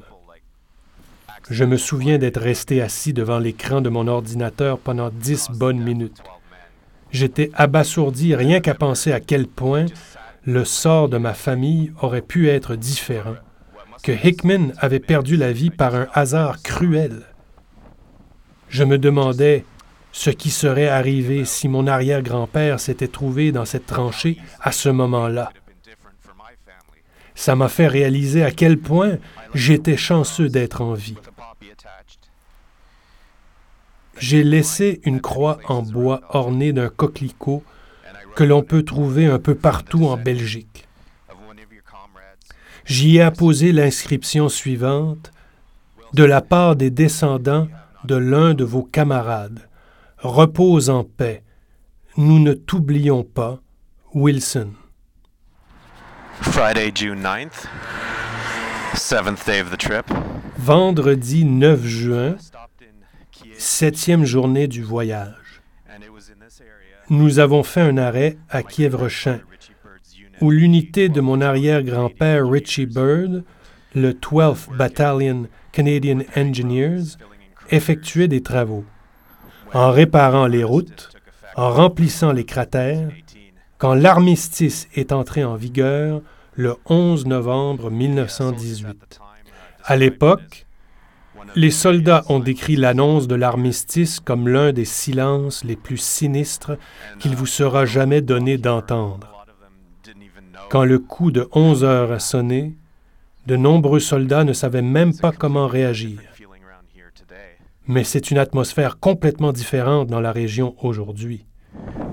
Je 1.50 1.64
me 1.64 1.78
souviens 1.78 2.18
d'être 2.18 2.42
resté 2.42 2.82
assis 2.82 3.14
devant 3.14 3.38
l'écran 3.38 3.82
de 3.82 3.90
mon 3.90 4.08
ordinateur 4.08 4.80
pendant 4.80 5.12
dix 5.12 5.48
bonnes 5.52 5.80
minutes. 5.80 6.24
J'étais 7.12 7.52
abasourdi 7.54 8.36
rien 8.36 8.62
qu'à 8.62 8.74
penser 8.74 9.12
à 9.12 9.20
quel 9.20 9.46
point 9.46 9.86
le 10.46 10.64
sort 10.64 11.10
de 11.10 11.18
ma 11.18 11.34
famille 11.34 11.92
aurait 12.02 12.22
pu 12.22 12.50
être 12.50 12.76
différent, 12.76 13.36
que 14.04 14.12
Hickman 14.12 14.74
avait 14.78 15.00
perdu 15.00 15.38
la 15.38 15.52
vie 15.52 15.72
par 15.72 15.96
un 15.96 16.08
hasard 16.14 16.62
cruel. 16.62 17.24
Je 18.70 18.84
me 18.84 19.00
demandais 19.00 19.66
ce 20.12 20.30
qui 20.30 20.52
serait 20.52 20.88
arrivé 20.88 21.46
si 21.46 21.68
mon 21.68 21.88
arrière-grand-père 21.88 22.80
s'était 22.80 23.08
trouvé 23.08 23.52
dans 23.52 23.66
cette 23.66 23.88
tranchée 23.88 24.38
à 24.62 24.72
ce 24.72 24.90
moment-là. 24.90 25.52
Ça 27.34 27.56
m'a 27.56 27.68
fait 27.68 27.88
réaliser 27.88 28.44
à 28.44 28.52
quel 28.52 28.78
point 28.78 29.18
j'étais 29.54 29.98
chanceux 29.98 30.48
d'être 30.48 30.82
en 30.82 30.94
vie. 30.94 31.18
J'ai 34.18 34.44
laissé 34.44 35.02
une 35.04 35.20
croix 35.20 35.58
en 35.68 35.82
bois 35.82 36.22
ornée 36.30 36.72
d'un 36.72 36.88
coquelicot 36.88 37.64
que 38.36 38.44
l'on 38.44 38.64
peut 38.64 38.84
trouver 38.84 39.26
un 39.26 39.40
peu 39.40 39.56
partout 39.56 40.06
en 40.06 40.18
Belgique. 40.18 40.88
J'y 42.86 43.18
ai 43.18 43.22
apposé 43.22 43.72
l'inscription 43.72 44.50
suivante 44.50 45.32
De 46.14 46.24
la 46.24 46.42
part 46.42 46.76
des 46.76 46.92
descendants 46.92 47.68
de 48.04 48.16
l'un 48.16 48.54
de 48.54 48.64
vos 48.64 48.84
camarades. 48.84 49.68
Repose 50.20 50.90
en 50.90 51.04
paix. 51.04 51.44
Nous 52.18 52.40
ne 52.40 52.54
t'oublions 52.54 53.24
pas. 53.24 53.60
Wilson. 54.14 54.72
Friday, 56.42 56.92
June 56.94 57.22
9th, 57.22 57.66
seventh 58.96 59.46
day 59.46 59.62
of 59.62 59.72
the 59.72 59.78
trip. 59.78 60.06
Vendredi 60.58 61.44
9 61.44 61.84
juin, 61.84 62.36
septième 63.58 64.24
journée 64.26 64.68
du 64.68 64.84
voyage 64.84 65.45
nous 67.10 67.40
avons 67.40 67.64
fait 67.64 67.82
un 67.82 67.98
arrêt 67.98 68.38
à 68.50 68.64
Kiev-Rochin, 68.64 69.40
où 70.42 70.52
l'unité 70.52 71.10
de 71.10 71.22
mon 71.22 71.42
arrière-grand-père 71.42 72.48
Richie 72.48 72.86
Bird, 72.86 73.44
le 73.94 74.14
12th 74.14 74.76
Battalion 74.76 75.48
Canadian 75.72 76.20
Engineers, 76.36 77.18
effectuait 77.70 78.28
des 78.28 78.42
travaux. 78.42 78.86
En 79.74 79.92
réparant 79.92 80.48
les 80.48 80.64
routes, 80.64 81.12
en 81.56 81.72
remplissant 81.72 82.32
les 82.32 82.46
cratères, 82.46 83.10
quand 83.78 83.94
l'armistice 83.94 84.88
est 84.96 85.12
entré 85.12 85.44
en 85.44 85.56
vigueur 85.56 86.22
le 86.54 86.76
11 86.86 87.26
novembre 87.26 87.92
1918. 87.92 89.20
À 89.84 89.96
l'époque, 89.96 90.65
les 91.56 91.72
soldats 91.72 92.24
ont 92.30 92.40
décrit 92.40 92.76
l'annonce 92.76 93.28
de 93.28 93.36
l'armistice 93.36 94.20
comme 94.20 94.48
l'un 94.48 94.74
des 94.74 94.86
silences 94.86 95.64
les 95.64 95.76
plus 95.76 95.98
sinistres 95.98 96.78
qu'il 97.20 97.36
vous 97.36 97.46
sera 97.46 97.86
jamais 97.86 98.22
donné 98.22 98.58
d'entendre. 98.58 99.46
Quand 100.70 100.84
le 100.84 101.00
coup 101.00 101.32
de 101.32 101.48
11 101.52 101.84
heures 101.84 102.12
a 102.12 102.20
sonné, 102.20 102.76
de 103.46 103.56
nombreux 103.56 104.00
soldats 104.00 104.44
ne 104.44 104.54
savaient 104.54 104.82
même 104.82 105.16
pas 105.16 105.32
comment 105.32 105.68
réagir. 105.68 106.20
Mais 107.88 108.04
c'est 108.04 108.32
une 108.32 108.40
atmosphère 108.40 109.00
complètement 109.00 109.52
différente 109.52 110.08
dans 110.08 110.22
la 110.22 110.32
région 110.32 110.76
aujourd'hui. 110.82 111.46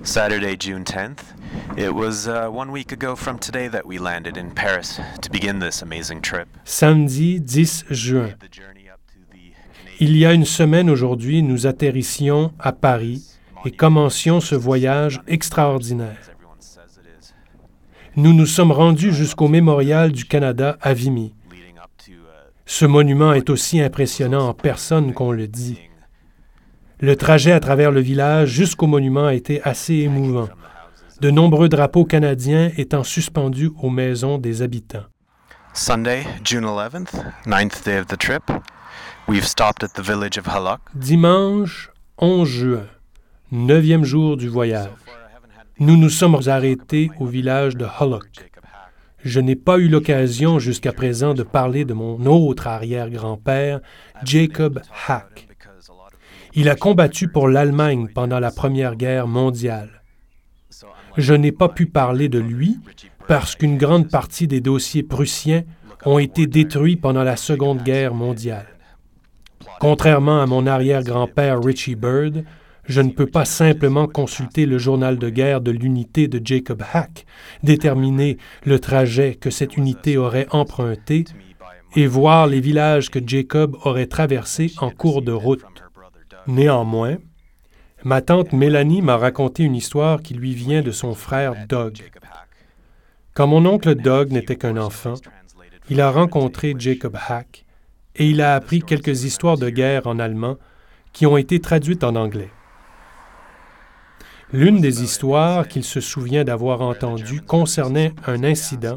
Saturday, 0.02 0.56
June 0.58 0.84
10th. 0.84 1.22
It 1.76 1.94
was 1.94 2.26
uh, 2.26 2.50
one 2.50 2.72
week 2.72 2.92
ago 2.92 3.14
from 3.14 3.38
today 3.38 3.68
that 3.68 3.86
we 3.86 3.98
landed 3.98 4.36
in 4.36 4.50
Paris 4.50 5.00
to 5.22 5.30
begin 5.30 5.60
this 5.60 5.80
amazing 5.80 6.20
trip. 6.20 6.48
Samedi 6.64 7.40
10 7.40 7.84
juin. 7.90 8.34
Il 10.04 10.16
y 10.16 10.26
a 10.26 10.32
une 10.32 10.44
semaine 10.44 10.90
aujourd'hui, 10.90 11.44
nous 11.44 11.68
atterrissions 11.68 12.52
à 12.58 12.72
Paris 12.72 13.22
et 13.64 13.70
commencions 13.70 14.40
ce 14.40 14.56
voyage 14.56 15.20
extraordinaire. 15.28 16.18
Nous 18.16 18.32
nous 18.32 18.46
sommes 18.46 18.72
rendus 18.72 19.12
jusqu'au 19.12 19.46
mémorial 19.46 20.10
du 20.10 20.24
Canada 20.24 20.76
à 20.80 20.92
Vimy. 20.92 21.36
Ce 22.66 22.84
monument 22.84 23.32
est 23.32 23.48
aussi 23.48 23.80
impressionnant 23.80 24.48
en 24.48 24.54
personne 24.54 25.12
qu'on 25.12 25.30
le 25.30 25.46
dit. 25.46 25.78
Le 26.98 27.14
trajet 27.14 27.52
à 27.52 27.60
travers 27.60 27.92
le 27.92 28.00
village 28.00 28.48
jusqu'au 28.48 28.88
monument 28.88 29.26
a 29.26 29.34
été 29.34 29.62
assez 29.62 29.94
émouvant, 29.94 30.48
de 31.20 31.30
nombreux 31.30 31.68
drapeaux 31.68 32.06
canadiens 32.06 32.72
étant 32.76 33.04
suspendus 33.04 33.70
aux 33.80 33.90
maisons 33.90 34.38
des 34.38 34.62
habitants. 34.62 35.04
Sunday, 35.74 36.24
June 36.42 36.64
11th, 36.64 37.14
ninth 37.46 37.84
day 37.84 38.00
of 38.00 38.08
the 38.08 38.18
trip. 38.18 38.42
We've 39.28 39.46
stopped 39.46 39.84
at 39.84 39.94
the 39.94 40.02
village 40.02 40.36
of 40.36 40.48
Halak. 40.48 40.80
Dimanche 40.94 41.90
11 42.18 42.48
juin, 42.48 42.86
neuvième 43.50 44.04
jour 44.04 44.36
du 44.36 44.48
voyage. 44.48 44.90
Nous 45.78 45.96
nous 45.96 46.10
sommes 46.10 46.38
arrêtés 46.46 47.10
au 47.20 47.26
village 47.26 47.76
de 47.76 47.84
Hallock. 47.84 48.50
Je 49.24 49.40
n'ai 49.40 49.56
pas 49.56 49.78
eu 49.78 49.88
l'occasion 49.88 50.58
jusqu'à 50.58 50.92
présent 50.92 51.34
de 51.34 51.44
parler 51.44 51.84
de 51.84 51.94
mon 51.94 52.26
autre 52.26 52.66
arrière-grand-père, 52.66 53.80
Jacob 54.24 54.80
Hack. 55.06 55.48
Il 56.54 56.68
a 56.68 56.74
combattu 56.74 57.28
pour 57.28 57.48
l'Allemagne 57.48 58.08
pendant 58.12 58.40
la 58.40 58.50
Première 58.50 58.96
Guerre 58.96 59.28
mondiale. 59.28 60.02
Je 61.16 61.34
n'ai 61.34 61.52
pas 61.52 61.68
pu 61.68 61.86
parler 61.86 62.28
de 62.28 62.40
lui 62.40 62.78
parce 63.28 63.54
qu'une 63.54 63.78
grande 63.78 64.10
partie 64.10 64.48
des 64.48 64.60
dossiers 64.60 65.04
prussiens 65.04 65.62
ont 66.04 66.18
été 66.18 66.46
détruits 66.46 66.96
pendant 66.96 67.22
la 67.22 67.36
Seconde 67.36 67.82
Guerre 67.82 68.14
mondiale. 68.14 68.71
Contrairement 69.82 70.40
à 70.40 70.46
mon 70.46 70.68
arrière-grand-père 70.68 71.60
Richie 71.60 71.96
Byrd, 71.96 72.44
je 72.84 73.00
ne 73.00 73.10
peux 73.10 73.26
pas 73.26 73.44
simplement 73.44 74.06
consulter 74.06 74.64
le 74.64 74.78
journal 74.78 75.18
de 75.18 75.28
guerre 75.28 75.60
de 75.60 75.72
l'unité 75.72 76.28
de 76.28 76.40
Jacob 76.40 76.84
Hack, 76.92 77.26
déterminer 77.64 78.38
le 78.64 78.78
trajet 78.78 79.34
que 79.34 79.50
cette 79.50 79.76
unité 79.76 80.16
aurait 80.16 80.46
emprunté 80.50 81.24
et 81.96 82.06
voir 82.06 82.46
les 82.46 82.60
villages 82.60 83.10
que 83.10 83.18
Jacob 83.26 83.76
aurait 83.82 84.06
traversés 84.06 84.72
en 84.78 84.90
cours 84.90 85.20
de 85.20 85.32
route. 85.32 85.64
Néanmoins, 86.46 87.16
ma 88.04 88.22
tante 88.22 88.52
Mélanie 88.52 89.02
m'a 89.02 89.16
raconté 89.16 89.64
une 89.64 89.74
histoire 89.74 90.22
qui 90.22 90.34
lui 90.34 90.54
vient 90.54 90.82
de 90.82 90.92
son 90.92 91.12
frère 91.12 91.54
Doug. 91.68 91.98
Quand 93.34 93.48
mon 93.48 93.66
oncle 93.66 93.96
Doug 93.96 94.30
n'était 94.30 94.54
qu'un 94.54 94.76
enfant, 94.76 95.14
il 95.90 96.00
a 96.00 96.12
rencontré 96.12 96.72
Jacob 96.78 97.16
Hack 97.28 97.61
et 98.16 98.26
il 98.26 98.40
a 98.40 98.54
appris 98.54 98.82
quelques 98.82 99.24
histoires 99.24 99.58
de 99.58 99.70
guerre 99.70 100.06
en 100.06 100.18
allemand 100.18 100.56
qui 101.12 101.26
ont 101.26 101.36
été 101.36 101.60
traduites 101.60 102.04
en 102.04 102.16
anglais. 102.16 102.50
L'une 104.52 104.80
des 104.80 105.02
histoires 105.02 105.66
qu'il 105.66 105.84
se 105.84 106.00
souvient 106.00 106.44
d'avoir 106.44 106.82
entendues 106.82 107.40
concernait 107.40 108.12
un 108.26 108.44
incident 108.44 108.96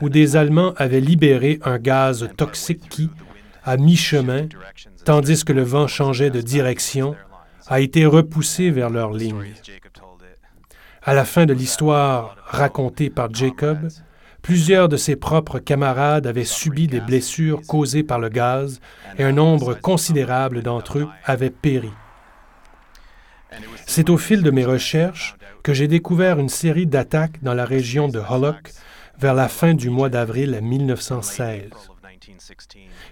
où 0.00 0.08
des 0.08 0.36
Allemands 0.36 0.72
avaient 0.76 1.00
libéré 1.00 1.58
un 1.64 1.78
gaz 1.78 2.28
toxique 2.36 2.88
qui, 2.88 3.10
à 3.62 3.76
mi-chemin, 3.76 4.48
tandis 5.04 5.44
que 5.44 5.52
le 5.52 5.62
vent 5.62 5.86
changeait 5.86 6.30
de 6.30 6.40
direction, 6.40 7.14
a 7.68 7.80
été 7.80 8.06
repoussé 8.06 8.70
vers 8.70 8.90
leur 8.90 9.12
ligne. 9.12 9.54
À 11.02 11.14
la 11.14 11.24
fin 11.24 11.46
de 11.46 11.52
l'histoire 11.52 12.36
racontée 12.44 13.10
par 13.10 13.32
Jacob, 13.32 13.88
plusieurs 14.46 14.88
de 14.88 14.96
ses 14.96 15.16
propres 15.16 15.58
camarades 15.58 16.28
avaient 16.28 16.44
subi 16.44 16.86
des 16.86 17.00
blessures 17.00 17.62
causées 17.66 18.04
par 18.04 18.20
le 18.20 18.28
gaz 18.28 18.80
et 19.18 19.24
un 19.24 19.32
nombre 19.32 19.74
considérable 19.74 20.62
d'entre 20.62 20.98
eux 20.98 21.08
avaient 21.24 21.50
péri. 21.50 21.90
C'est 23.86 24.08
au 24.08 24.16
fil 24.16 24.44
de 24.44 24.52
mes 24.52 24.64
recherches 24.64 25.34
que 25.64 25.74
j'ai 25.74 25.88
découvert 25.88 26.38
une 26.38 26.48
série 26.48 26.86
d'attaques 26.86 27.42
dans 27.42 27.54
la 27.54 27.64
région 27.64 28.06
de 28.06 28.20
Hollock 28.20 28.72
vers 29.18 29.34
la 29.34 29.48
fin 29.48 29.74
du 29.74 29.90
mois 29.90 30.10
d'avril 30.10 30.60
1916. 30.62 31.62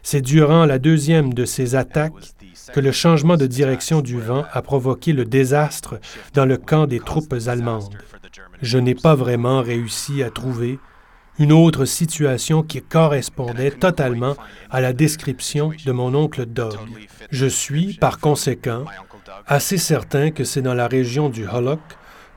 C'est 0.04 0.22
durant 0.22 0.66
la 0.66 0.78
deuxième 0.78 1.34
de 1.34 1.44
ces 1.46 1.74
attaques 1.74 2.12
que 2.72 2.78
le 2.78 2.92
changement 2.92 3.36
de 3.36 3.48
direction 3.48 4.02
du 4.02 4.20
vent 4.20 4.44
a 4.52 4.62
provoqué 4.62 5.12
le 5.12 5.24
désastre 5.24 5.98
dans 6.32 6.46
le 6.46 6.58
camp 6.58 6.86
des 6.86 7.00
troupes 7.00 7.34
allemandes. 7.48 7.98
Je 8.62 8.78
n'ai 8.78 8.94
pas 8.94 9.16
vraiment 9.16 9.62
réussi 9.62 10.22
à 10.22 10.30
trouver 10.30 10.78
une 11.38 11.52
autre 11.52 11.84
situation 11.84 12.62
qui 12.62 12.80
correspondait 12.80 13.72
totalement 13.72 14.36
à 14.70 14.80
la 14.80 14.92
description 14.92 15.72
de 15.84 15.92
mon 15.92 16.14
oncle 16.14 16.46
Doug. 16.46 16.76
Je 17.30 17.46
suis, 17.46 17.94
par 17.94 18.20
conséquent, 18.20 18.84
assez 19.46 19.78
certain 19.78 20.30
que 20.30 20.44
c'est 20.44 20.62
dans 20.62 20.74
la 20.74 20.86
région 20.86 21.28
du 21.28 21.46
Hollock 21.46 21.80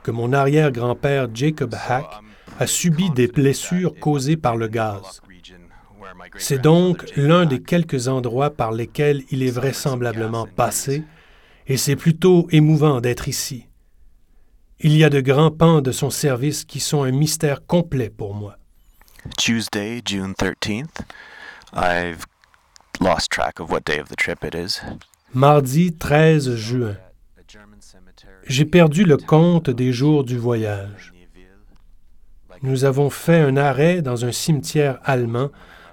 que 0.02 0.10
mon 0.10 0.32
arrière-grand-père 0.32 1.28
Jacob 1.32 1.74
Hack 1.74 2.06
a 2.58 2.66
subi 2.66 3.10
des 3.10 3.28
blessures 3.28 3.94
causées 4.00 4.36
par 4.36 4.56
le 4.56 4.68
gaz. 4.68 5.20
C'est 6.36 6.60
donc 6.60 7.04
l'un 7.16 7.46
des 7.46 7.62
quelques 7.62 8.08
endroits 8.08 8.50
par 8.50 8.72
lesquels 8.72 9.22
il 9.30 9.42
est 9.42 9.50
vraisemblablement 9.50 10.46
passé, 10.46 11.04
et 11.66 11.76
c'est 11.76 11.96
plutôt 11.96 12.48
émouvant 12.50 13.00
d'être 13.00 13.28
ici. 13.28 13.66
Il 14.80 14.96
y 14.96 15.04
a 15.04 15.10
de 15.10 15.20
grands 15.20 15.50
pans 15.50 15.80
de 15.80 15.92
son 15.92 16.10
service 16.10 16.64
qui 16.64 16.80
sont 16.80 17.02
un 17.02 17.10
mystère 17.10 17.66
complet 17.66 18.10
pour 18.10 18.34
moi. 18.34 18.56
Tuesday, 19.36 20.00
June 20.04 20.34
13th. 20.34 21.04
I've 21.72 22.26
lost 23.00 23.30
track 23.30 23.60
of 23.60 23.70
what 23.70 23.84
day 23.84 23.98
of 23.98 24.08
the 24.08 24.16
trip 24.16 24.44
it 24.44 24.54
is. 24.54 24.80
Mardi 25.34 25.90
13 25.90 26.56
juin. 26.56 26.96
J'ai 28.46 28.64
perdu 28.64 29.04
le 29.04 29.16
compte 29.16 29.70
des 29.70 29.92
jours 29.92 30.24
du 30.24 30.38
voyage. 30.38 31.12
Nous 32.62 32.84
avons 32.84 33.10
fait 33.10 33.40
un 33.40 33.56
arrêt 33.56 34.02
dans 34.02 34.24
un 34.24 34.32
cimetière 34.32 34.98
allemand 35.04 35.50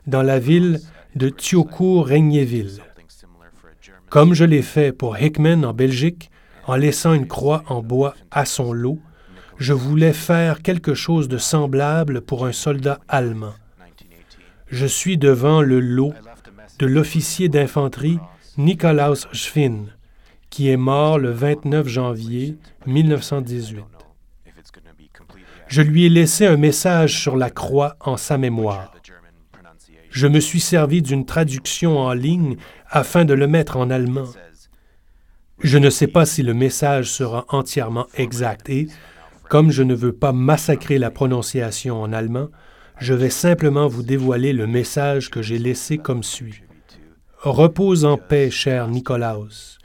dans 0.07 0.23
la 0.23 0.39
ville 0.39 0.79
de 1.15 1.29
Thiocourt-Regnéville. 1.29 2.81
Comme 4.09 4.33
je 4.33 4.45
l'ai 4.45 4.61
fait 4.61 4.91
pour 4.91 5.17
Hickman 5.17 5.63
en 5.63 5.73
Belgique, 5.73 6.31
en 6.65 6.75
laissant 6.75 7.13
une 7.13 7.27
croix 7.27 7.63
en 7.67 7.81
bois 7.81 8.15
à 8.31 8.45
son 8.45 8.73
lot, 8.73 8.99
je 9.57 9.73
voulais 9.73 10.13
faire 10.13 10.61
quelque 10.61 10.93
chose 10.93 11.27
de 11.27 11.37
semblable 11.37 12.21
pour 12.21 12.45
un 12.45 12.51
soldat 12.51 12.99
allemand. 13.07 13.53
Je 14.67 14.85
suis 14.85 15.17
devant 15.17 15.61
le 15.61 15.79
lot 15.79 16.13
de 16.79 16.85
l'officier 16.85 17.49
d'infanterie 17.49 18.19
Nikolaus 18.57 19.27
Schwinn, 19.31 19.93
qui 20.49 20.69
est 20.69 20.77
mort 20.77 21.19
le 21.19 21.31
29 21.31 21.87
janvier 21.87 22.57
1918. 22.85 23.83
Je 25.67 25.81
lui 25.81 26.05
ai 26.05 26.09
laissé 26.09 26.45
un 26.45 26.57
message 26.57 27.19
sur 27.19 27.37
la 27.37 27.49
croix 27.49 27.95
en 27.99 28.17
sa 28.17 28.37
mémoire. 28.37 28.93
Je 30.09 30.27
me 30.27 30.39
suis 30.39 30.59
servi 30.59 31.01
d'une 31.01 31.25
traduction 31.25 31.97
en 31.99 32.13
ligne 32.13 32.55
afin 32.89 33.25
de 33.25 33.33
le 33.33 33.47
mettre 33.47 33.77
en 33.77 33.89
allemand. 33.89 34.29
Je 35.59 35.77
ne 35.77 35.89
sais 35.89 36.07
pas 36.07 36.25
si 36.25 36.43
le 36.43 36.53
message 36.53 37.09
sera 37.11 37.45
entièrement 37.49 38.07
exact 38.15 38.69
et, 38.69 38.87
comme 39.49 39.71
je 39.71 39.83
ne 39.83 39.95
veux 39.95 40.13
pas 40.13 40.31
massacrer 40.31 40.97
la 40.97 41.11
prononciation 41.11 42.01
en 42.01 42.13
allemand, 42.13 42.49
je 42.99 43.13
vais 43.13 43.29
simplement 43.29 43.87
vous 43.87 44.03
dévoiler 44.03 44.53
le 44.53 44.67
message 44.67 45.29
que 45.29 45.41
j'ai 45.41 45.59
laissé 45.59 45.97
comme 45.97 46.23
suit. 46.23 46.61
Repose 47.39 48.05
en 48.05 48.17
paix, 48.17 48.49
cher 48.49 48.87
Nicolaus. 48.87 49.77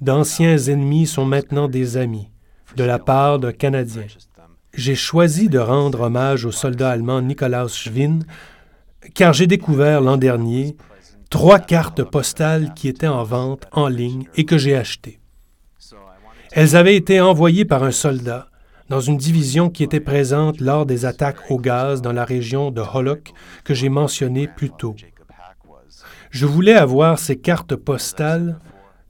D'anciens 0.00 0.58
ennemis 0.58 1.06
sont 1.06 1.24
maintenant 1.24 1.68
des 1.68 1.96
amis, 1.96 2.28
de 2.76 2.84
la 2.84 2.98
part 2.98 3.38
d'un 3.38 3.52
Canadien. 3.52 4.06
J'ai 4.74 4.94
choisi 4.94 5.48
de 5.48 5.58
rendre 5.58 6.02
hommage 6.02 6.44
au 6.44 6.52
soldat 6.52 6.90
allemand 6.90 7.22
Nikolaus 7.22 7.74
Schwinn 7.74 8.26
car 9.14 9.32
j'ai 9.32 9.46
découvert 9.46 10.00
l'an 10.00 10.16
dernier 10.16 10.76
trois 11.30 11.58
cartes 11.58 12.02
postales 12.02 12.74
qui 12.74 12.88
étaient 12.88 13.06
en 13.06 13.24
vente 13.24 13.66
en 13.72 13.88
ligne 13.88 14.26
et 14.36 14.44
que 14.44 14.58
j'ai 14.58 14.76
achetées. 14.76 15.18
Elles 16.52 16.76
avaient 16.76 16.96
été 16.96 17.20
envoyées 17.20 17.64
par 17.64 17.82
un 17.82 17.90
soldat 17.90 18.48
dans 18.88 19.00
une 19.00 19.16
division 19.16 19.70
qui 19.70 19.82
était 19.82 20.00
présente 20.00 20.60
lors 20.60 20.86
des 20.86 21.04
attaques 21.04 21.50
au 21.50 21.58
gaz 21.58 22.02
dans 22.02 22.12
la 22.12 22.24
région 22.24 22.70
de 22.70 22.80
Hollock 22.80 23.32
que 23.64 23.74
j'ai 23.74 23.88
mentionné 23.88 24.48
plus 24.48 24.70
tôt. 24.70 24.94
Je 26.30 26.46
voulais 26.46 26.74
avoir 26.74 27.18
ces 27.18 27.36
cartes 27.36 27.76
postales 27.76 28.58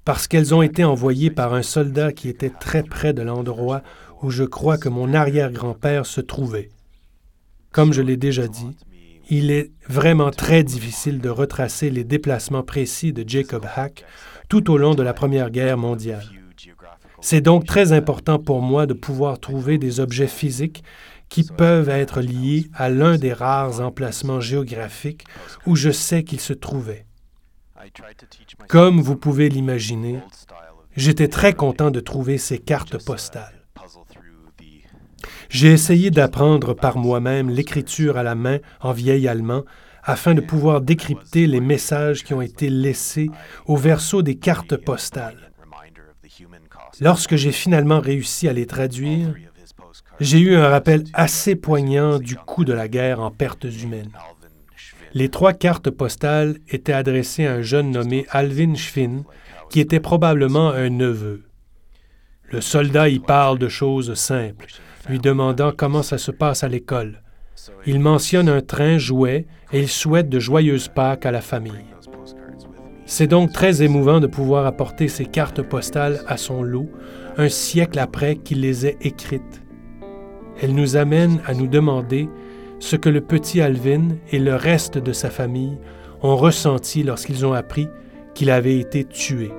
parce 0.05 0.29
qu'elles 0.29 0.55
ont 0.55 0.62
été 0.62 0.85
envoyées 0.85 1.31
par 1.31 1.55
un 1.55 1.62
soldat 1.62 2.12
qui 2.12 2.29
était 2.29 2.51
très 2.51 2.83
près 2.83 3.12
de 3.12 3.23
l'endroit 3.23 3.83
où 4.23 4.31
je 4.31 4.45
crois 4.45 4.79
que 4.79 4.89
mon 4.89 5.12
arrière-grand-père 5.12 6.07
se 6.07 6.21
trouvait. 6.21 6.71
Comme 7.73 7.93
je 7.93 8.03
l'ai 8.03 8.17
déjà 8.17 8.49
dit, 8.49 8.77
il 9.29 9.51
est 9.51 9.73
vraiment 9.89 10.31
très 10.31 10.62
difficile 10.62 11.21
de 11.21 11.29
retracer 11.29 11.91
les 11.91 12.05
déplacements 12.05 12.62
précis 12.62 13.12
de 13.12 13.29
Jacob 13.29 13.67
Hack 13.75 14.05
tout 14.49 14.71
au 14.71 14.79
long 14.79 14.95
de 14.95 15.03
la 15.03 15.12
Première 15.12 15.51
Guerre 15.51 15.77
mondiale. 15.77 16.36
C'est 17.21 17.41
donc 17.41 17.65
très 17.65 17.93
important 17.93 18.39
pour 18.39 18.61
moi 18.61 18.87
de 18.87 18.95
pouvoir 18.95 19.39
trouver 19.39 19.79
des 19.79 20.01
objets 20.01 20.27
physiques 20.27 20.85
qui 21.29 21.45
peuvent 21.45 21.89
être 21.89 22.21
liés 22.21 22.69
à 22.75 22.89
l'un 22.89 23.17
des 23.17 23.33
rares 23.33 23.81
emplacements 23.81 24.41
géographiques 24.41 25.25
où 25.67 25.75
je 25.77 25.91
sais 25.91 26.23
qu'il 26.23 26.41
se 26.41 26.53
trouvait. 26.53 27.07
Comme 28.69 29.01
vous 29.01 29.17
pouvez 29.17 29.49
l'imaginer, 29.49 30.21
j'étais 30.97 31.29
très 31.29 31.53
content 31.53 31.91
de 31.91 32.01
trouver 32.01 32.39
ces 32.39 32.59
cartes 32.59 33.03
postales. 33.05 33.67
J'ai 35.49 35.73
essayé 35.73 36.11
d'apprendre 36.11 36.75
par 36.75 36.99
moi-même 36.99 37.51
l'écriture 37.51 38.17
à 38.17 38.23
la 38.23 38.35
main 38.35 38.59
en 38.81 38.93
vieil 38.93 39.29
allemand 39.29 39.63
afin 40.03 40.35
de 40.35 40.41
pouvoir 40.41 40.81
décrypter 40.81 41.47
les 41.47 41.61
messages 41.61 42.23
qui 42.23 42.35
ont 42.35 42.43
été 42.43 42.69
laissés 42.71 43.29
au 43.67 43.77
verso 43.77 44.23
des 44.23 44.37
cartes 44.37 44.77
postales. 44.77 45.46
Lorsque 47.01 47.37
j'ai 47.37 47.53
finalement 47.53 48.01
réussi 48.01 48.49
à 48.49 48.53
les 48.53 48.67
traduire, 48.67 49.35
j'ai 50.21 50.39
eu 50.39 50.57
un 50.57 50.69
rappel 50.69 51.05
assez 51.13 51.57
poignant 51.57 52.19
du 52.19 52.37
coût 52.37 52.65
de 52.65 52.73
la 52.73 52.89
guerre 52.89 53.21
en 53.21 53.31
pertes 53.31 53.65
humaines. 53.65 54.13
Les 55.13 55.29
trois 55.29 55.53
cartes 55.53 55.91
postales 55.91 56.59
étaient 56.69 56.93
adressées 56.93 57.47
à 57.47 57.55
un 57.55 57.63
jeune 57.63 57.91
nommé 57.91 58.27
Alvin 58.31 58.75
Schwinn, 58.75 59.25
qui 59.71 59.81
était 59.81 60.01
probablement 60.01 60.71
un 60.71 60.91
neveu. 60.91 61.45
Le 62.51 62.61
soldat 62.61 63.09
y 63.09 63.19
parle 63.19 63.59
de 63.59 63.69
choses 63.69 64.15
simples, 64.15 64.67
lui 65.09 65.19
demandant 65.19 65.73
comment 65.77 66.03
ça 66.03 66.19
se 66.19 66.31
passe 66.31 66.65
à 66.65 66.69
l'école. 66.69 67.23
Il 67.87 68.01
mentionne 68.01 68.49
un 68.49 68.61
train 68.61 68.99
jouet 68.99 69.47
et 69.73 69.81
il 69.81 69.89
souhaite 69.89 70.29
de 70.29 70.39
joyeuses 70.39 70.89
Pâques 70.89 71.27
à 71.27 71.31
la 71.31 71.41
famille. 71.41 71.85
C'est 73.09 73.29
donc 73.29 73.53
très 73.53 73.85
émouvant 73.85 74.19
de 74.19 74.27
pouvoir 74.27 74.66
apporter 74.66 75.07
ces 75.07 75.27
cartes 75.27 75.62
postales 75.62 76.23
à 76.27 76.37
son 76.37 76.62
lot 76.62 76.90
un 77.37 77.49
siècle 77.49 78.01
après 78.01 78.35
qu'il 78.35 78.61
les 78.61 78.85
ait 78.85 78.97
écrites. 79.01 79.62
Elles 80.61 80.75
nous 80.75 80.97
amènent 80.97 81.40
à 81.47 81.55
nous 81.55 81.69
demander 81.69 82.29
ce 82.81 82.97
que 82.97 83.09
le 83.09 83.21
petit 83.21 83.61
Alvin 83.61 84.09
et 84.33 84.40
le 84.40 84.57
reste 84.57 84.99
de 84.99 85.12
sa 85.12 85.31
famille 85.31 85.79
ont 86.23 86.37
ressenti 86.37 87.05
lorsqu'ils 87.05 87.47
ont 87.47 87.53
appris 87.53 87.88
qu'il 88.35 88.51
avait 88.51 88.79
été 88.79 89.05
tué. 89.05 89.53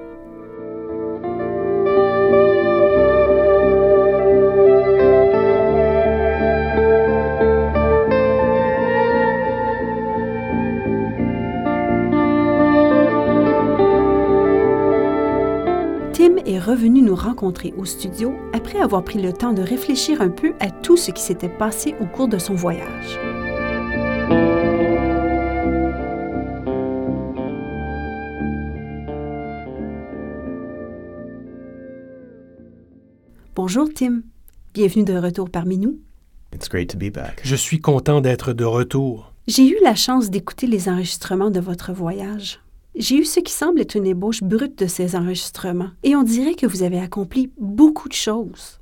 Rencontrer 17.18 17.74
au 17.78 17.86
studio 17.86 18.34
après 18.54 18.80
avoir 18.80 19.04
pris 19.04 19.22
le 19.22 19.34
temps 19.34 19.54
de 19.54 19.62
réfléchir 19.62 20.22
un 20.22 20.30
peu 20.30 20.54
à 20.60 20.70
tout 20.70 20.98
ce 20.98 21.12
qui 21.12 21.22
s'était 21.22 21.50
passé 21.50 21.96
au 22.00 22.06
cours 22.06 22.28
de 22.28 22.38
son 22.38 22.54
voyage. 22.54 23.20
Bonjour 33.56 33.90
Tim, 33.94 34.22
bienvenue 34.74 35.04
de 35.04 35.18
retour 35.18 35.50
parmi 35.50 35.78
nous. 35.78 36.00
It's 36.54 36.70
great 36.70 36.90
to 36.92 36.98
be 36.98 37.12
back. 37.12 37.42
Je 37.44 37.56
suis 37.56 37.82
content 37.82 38.22
d'être 38.22 38.54
de 38.54 38.64
retour. 38.64 39.34
J'ai 39.48 39.68
eu 39.68 39.78
la 39.84 39.96
chance 39.96 40.30
d'écouter 40.30 40.68
les 40.68 40.90
enregistrements 40.90 41.50
de 41.50 41.60
votre 41.60 41.92
voyage. 41.92 42.60
J'ai 43.00 43.18
eu 43.18 43.26
ce 43.26 43.40
qui 43.40 43.54
semble 43.54 43.80
être 43.82 43.96
une 43.96 44.08
ébauche 44.08 44.42
brute 44.44 44.78
de 44.80 44.88
ces 44.88 45.16
enregistrements, 45.16 45.92
et 46.04 46.16
on 46.16 46.24
dirait 46.24 46.56
que 46.56 46.66
vous 46.66 46.82
avez 46.84 47.00
accompli 47.00 47.52
beaucoup 47.60 48.10
de 48.10 48.14
choses. 48.14 48.80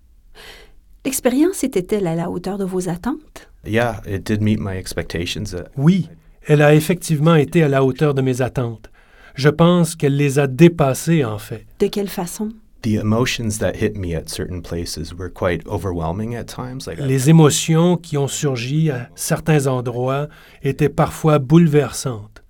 L'expérience 1.06 1.63
était-elle 1.63 2.08
à 2.08 2.15
la 2.15 2.30
hauteur 2.30 2.58
de 2.58 2.63
vos 2.65 2.89
attentes? 2.89 3.49
Yeah, 3.65 4.01
it 4.08 4.25
did 4.25 4.41
meet 4.41 4.60
my 4.60 4.75
expectations. 4.78 5.54
Uh, 5.54 5.63
Oui, 5.78 6.10
elle 6.47 6.62
a 6.62 6.73
effectivement 6.75 7.36
été 7.36 7.62
à 7.63 7.67
la 7.67 7.84
hauteur 7.84 8.13
de 8.13 8.21
mes 8.21 8.41
attentes. 8.41 8.89
Je 9.36 9.49
pense 9.49 9.95
qu'elle 9.95 10.15
les 10.15 10.39
a 10.39 10.47
dépassées, 10.47 11.25
en 11.25 11.38
fait. 11.38 11.65
De 11.80 11.88
quelle 11.88 12.10
façon? 12.10 12.49
the 12.84 12.99
emotions 13.01 13.58
that 13.60 13.71
hit 13.82 13.97
me 13.97 14.15
at 14.15 14.30
certain 14.30 14.62
places 14.62 15.12
were 15.12 15.28
quite 15.28 15.65
overwhelming 15.67 16.36
at 16.36 16.43
times. 16.45 16.82
Like 16.86 16.99
I- 16.99 17.08
Les 17.08 17.32
émotions 17.32 17.97
qui 17.97 18.15
ont 18.15 18.28
surgi 18.28 18.91
à 18.91 19.10
certains 19.15 19.65
endroits 19.65 20.28
étaient 20.62 20.88
parfois 20.89 21.39
bouleversantes. 21.39 22.43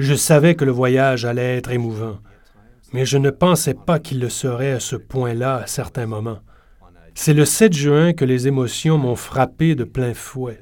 Je 0.00 0.14
savais 0.14 0.54
que 0.54 0.64
le 0.64 0.72
voyage 0.72 1.26
allait 1.26 1.58
être 1.58 1.70
émouvant, 1.70 2.20
mais 2.94 3.04
je 3.04 3.18
ne 3.18 3.28
pensais 3.28 3.74
pas 3.74 3.98
qu'il 3.98 4.18
le 4.18 4.30
serait 4.30 4.72
à 4.72 4.80
ce 4.80 4.96
point-là 4.96 5.56
à 5.56 5.66
certains 5.66 6.06
moments. 6.06 6.38
C'est 7.14 7.34
le 7.34 7.44
7 7.44 7.74
juin 7.74 8.12
que 8.14 8.24
les 8.24 8.48
émotions 8.48 8.96
m'ont 8.96 9.14
frappé 9.14 9.74
de 9.74 9.84
plein 9.84 10.14
fouet. 10.14 10.58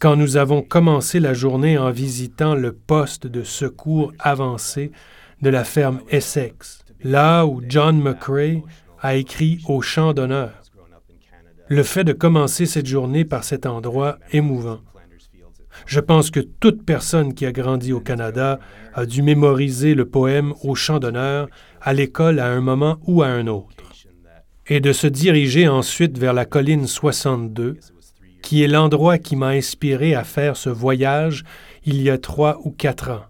Quand 0.00 0.16
nous 0.16 0.36
avons 0.36 0.60
commencé 0.60 1.20
la 1.20 1.34
journée 1.34 1.78
en 1.78 1.92
visitant 1.92 2.56
le 2.56 2.72
poste 2.72 3.28
de 3.28 3.44
secours 3.44 4.12
avancé 4.18 4.90
de 5.40 5.48
la 5.48 5.62
ferme 5.62 6.00
Essex, 6.10 6.84
là 7.04 7.46
où 7.46 7.62
John 7.68 8.02
McCrae 8.02 8.62
a 9.00 9.14
écrit 9.14 9.60
au 9.68 9.82
champ 9.82 10.14
d'honneur. 10.14 10.50
Le 11.68 11.84
fait 11.84 12.02
de 12.02 12.12
commencer 12.12 12.66
cette 12.66 12.86
journée 12.86 13.24
par 13.24 13.44
cet 13.44 13.66
endroit 13.66 14.18
émouvant. 14.32 14.80
Je 15.86 16.00
pense 16.00 16.30
que 16.30 16.40
toute 16.40 16.84
personne 16.84 17.34
qui 17.34 17.46
a 17.46 17.52
grandi 17.52 17.92
au 17.92 18.00
Canada 18.00 18.60
a 18.94 19.06
dû 19.06 19.22
mémoriser 19.22 19.94
le 19.94 20.04
poème 20.04 20.54
au 20.62 20.74
champ 20.74 20.98
d'honneur 20.98 21.48
à 21.80 21.92
l'école 21.92 22.38
à 22.38 22.48
un 22.48 22.60
moment 22.60 22.98
ou 23.06 23.22
à 23.22 23.26
un 23.26 23.46
autre. 23.46 23.84
Et 24.66 24.80
de 24.80 24.92
se 24.92 25.06
diriger 25.06 25.68
ensuite 25.68 26.18
vers 26.18 26.32
la 26.32 26.44
colline 26.44 26.86
62, 26.86 27.78
qui 28.42 28.62
est 28.62 28.68
l'endroit 28.68 29.18
qui 29.18 29.36
m'a 29.36 29.48
inspiré 29.48 30.14
à 30.14 30.24
faire 30.24 30.56
ce 30.56 30.70
voyage 30.70 31.44
il 31.84 32.00
y 32.00 32.10
a 32.10 32.18
trois 32.18 32.60
ou 32.64 32.70
quatre 32.70 33.10
ans. 33.10 33.24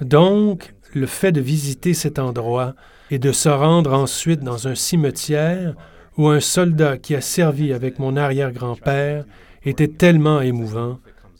Donc, 0.00 0.74
le 0.94 1.06
fait 1.06 1.32
de 1.32 1.40
visiter 1.40 1.94
cet 1.94 2.18
endroit 2.18 2.74
et 3.10 3.18
de 3.18 3.32
se 3.32 3.48
rendre 3.48 3.92
ensuite 3.92 4.40
dans 4.40 4.68
un 4.68 4.74
cimetière 4.74 5.74
où 6.16 6.28
un 6.28 6.40
soldat 6.40 6.98
qui 6.98 7.14
a 7.14 7.20
servi 7.20 7.72
avec 7.72 7.98
mon 7.98 8.16
arrière-grand-père 8.16 9.24
était 9.64 9.88
tellement 9.88 10.40
émouvant 10.40 10.98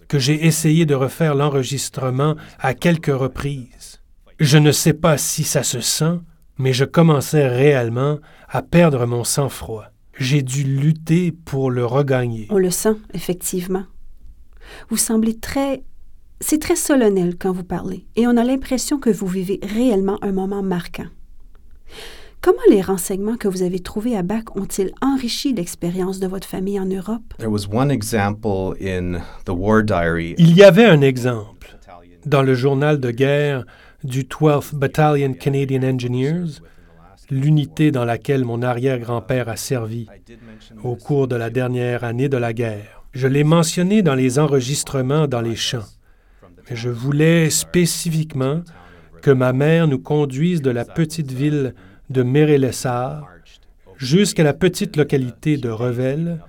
que 0.08 0.18
j'ai 0.18 0.46
essayé 0.46 0.86
de 0.86 0.94
refaire 0.94 1.34
l'enregistrement 1.34 2.34
à 2.58 2.74
quelques 2.74 3.14
reprises. 3.14 4.00
Je 4.38 4.58
ne 4.58 4.72
sais 4.72 4.92
pas 4.92 5.18
si 5.18 5.44
ça 5.44 5.62
se 5.62 5.80
sent, 5.80 6.18
mais 6.58 6.72
je 6.72 6.84
commençais 6.84 7.46
réellement 7.46 8.18
à 8.48 8.62
perdre 8.62 9.06
mon 9.06 9.24
sang-froid. 9.24 9.86
J'ai 10.18 10.42
dû 10.42 10.64
lutter 10.64 11.32
pour 11.32 11.70
le 11.70 11.86
regagner. 11.86 12.46
On 12.50 12.58
le 12.58 12.70
sent, 12.70 12.96
effectivement. 13.14 13.84
Vous 14.88 14.96
semblez 14.96 15.38
très... 15.38 15.82
C'est 16.40 16.60
très 16.60 16.76
solennel 16.76 17.36
quand 17.38 17.52
vous 17.52 17.64
parlez, 17.64 18.06
et 18.16 18.26
on 18.26 18.36
a 18.36 18.44
l'impression 18.44 18.98
que 18.98 19.10
vous 19.10 19.26
vivez 19.26 19.60
réellement 19.62 20.18
un 20.22 20.32
moment 20.32 20.62
marquant. 20.62 21.08
Comment 22.42 22.58
les 22.70 22.80
renseignements 22.80 23.36
que 23.36 23.48
vous 23.48 23.62
avez 23.62 23.80
trouvés 23.80 24.16
à 24.16 24.22
Bac 24.22 24.56
ont-ils 24.56 24.92
enrichi 25.02 25.52
l'expérience 25.52 26.20
de 26.20 26.26
votre 26.26 26.48
famille 26.48 26.80
en 26.80 26.86
Europe? 26.86 27.34
There 27.36 27.50
was 27.50 27.68
one 27.70 27.90
example 27.90 28.74
in 28.80 29.20
the 29.44 29.50
war 29.50 29.82
diary. 29.82 30.34
Il 30.38 30.56
y 30.56 30.62
avait 30.62 30.86
un 30.86 31.02
exemple 31.02 31.76
dans 32.24 32.42
le 32.42 32.54
journal 32.54 32.98
de 32.98 33.10
guerre 33.10 33.66
du 34.04 34.22
12th 34.22 34.74
Battalion 34.74 35.34
Canadian 35.34 35.82
Engineers, 35.82 36.62
l'unité 37.30 37.90
dans 37.90 38.06
laquelle 38.06 38.46
mon 38.46 38.62
arrière-grand-père 38.62 39.50
a 39.50 39.56
servi 39.56 40.06
au 40.82 40.96
cours 40.96 41.28
de 41.28 41.36
la 41.36 41.50
dernière 41.50 42.04
année 42.04 42.30
de 42.30 42.38
la 42.38 42.54
guerre. 42.54 43.04
Je 43.12 43.26
l'ai 43.26 43.44
mentionné 43.44 44.00
dans 44.00 44.14
les 44.14 44.38
enregistrements 44.38 45.26
dans 45.26 45.42
les 45.42 45.56
champs. 45.56 45.88
Mais 46.70 46.76
je 46.76 46.88
voulais 46.88 47.50
spécifiquement 47.50 48.62
que 49.20 49.30
ma 49.30 49.52
mère 49.52 49.86
nous 49.88 49.98
conduise 49.98 50.62
de 50.62 50.70
la 50.70 50.86
petite 50.86 51.32
ville 51.32 51.74
de 52.10 52.22
Mérélessard 52.22 53.26
jusqu'à 53.96 54.42
la 54.42 54.52
petite 54.52 54.96
localité 54.96 55.56
de 55.56 55.68
Revel, 55.70 56.40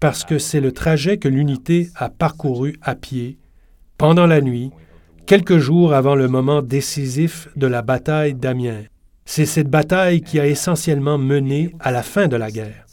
parce 0.00 0.24
que 0.24 0.38
c'est 0.38 0.60
le 0.60 0.72
trajet 0.72 1.18
que 1.18 1.28
l'unité 1.28 1.90
a 1.96 2.08
parcouru 2.08 2.76
à 2.82 2.94
pied 2.94 3.38
pendant 3.98 4.26
la 4.26 4.40
nuit, 4.40 4.70
quelques 5.26 5.58
jours 5.58 5.94
avant 5.94 6.14
le 6.14 6.28
moment 6.28 6.62
décisif 6.62 7.48
de 7.56 7.66
la 7.66 7.82
bataille 7.82 8.34
d'Amiens. 8.34 8.84
C'est 9.24 9.46
cette 9.46 9.70
bataille 9.70 10.20
qui 10.20 10.38
a 10.38 10.46
essentiellement 10.46 11.16
mené 11.16 11.74
à 11.80 11.90
la 11.90 12.02
fin 12.02 12.28
de 12.28 12.36
la 12.36 12.50
guerre. 12.50 12.84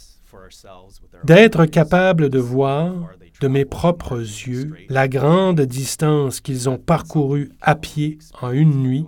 D'être 1.24 1.66
capable 1.66 2.30
de 2.30 2.40
voir 2.40 2.94
de 3.42 3.48
mes 3.48 3.66
propres 3.66 4.20
yeux 4.20 4.74
la 4.88 5.08
grande 5.08 5.62
distance 5.62 6.40
qu'ils 6.40 6.70
ont 6.70 6.78
parcourue 6.78 7.50
à 7.62 7.76
pied 7.76 8.20
en 8.42 8.52
une 8.52 8.82
nuit, 8.82 9.06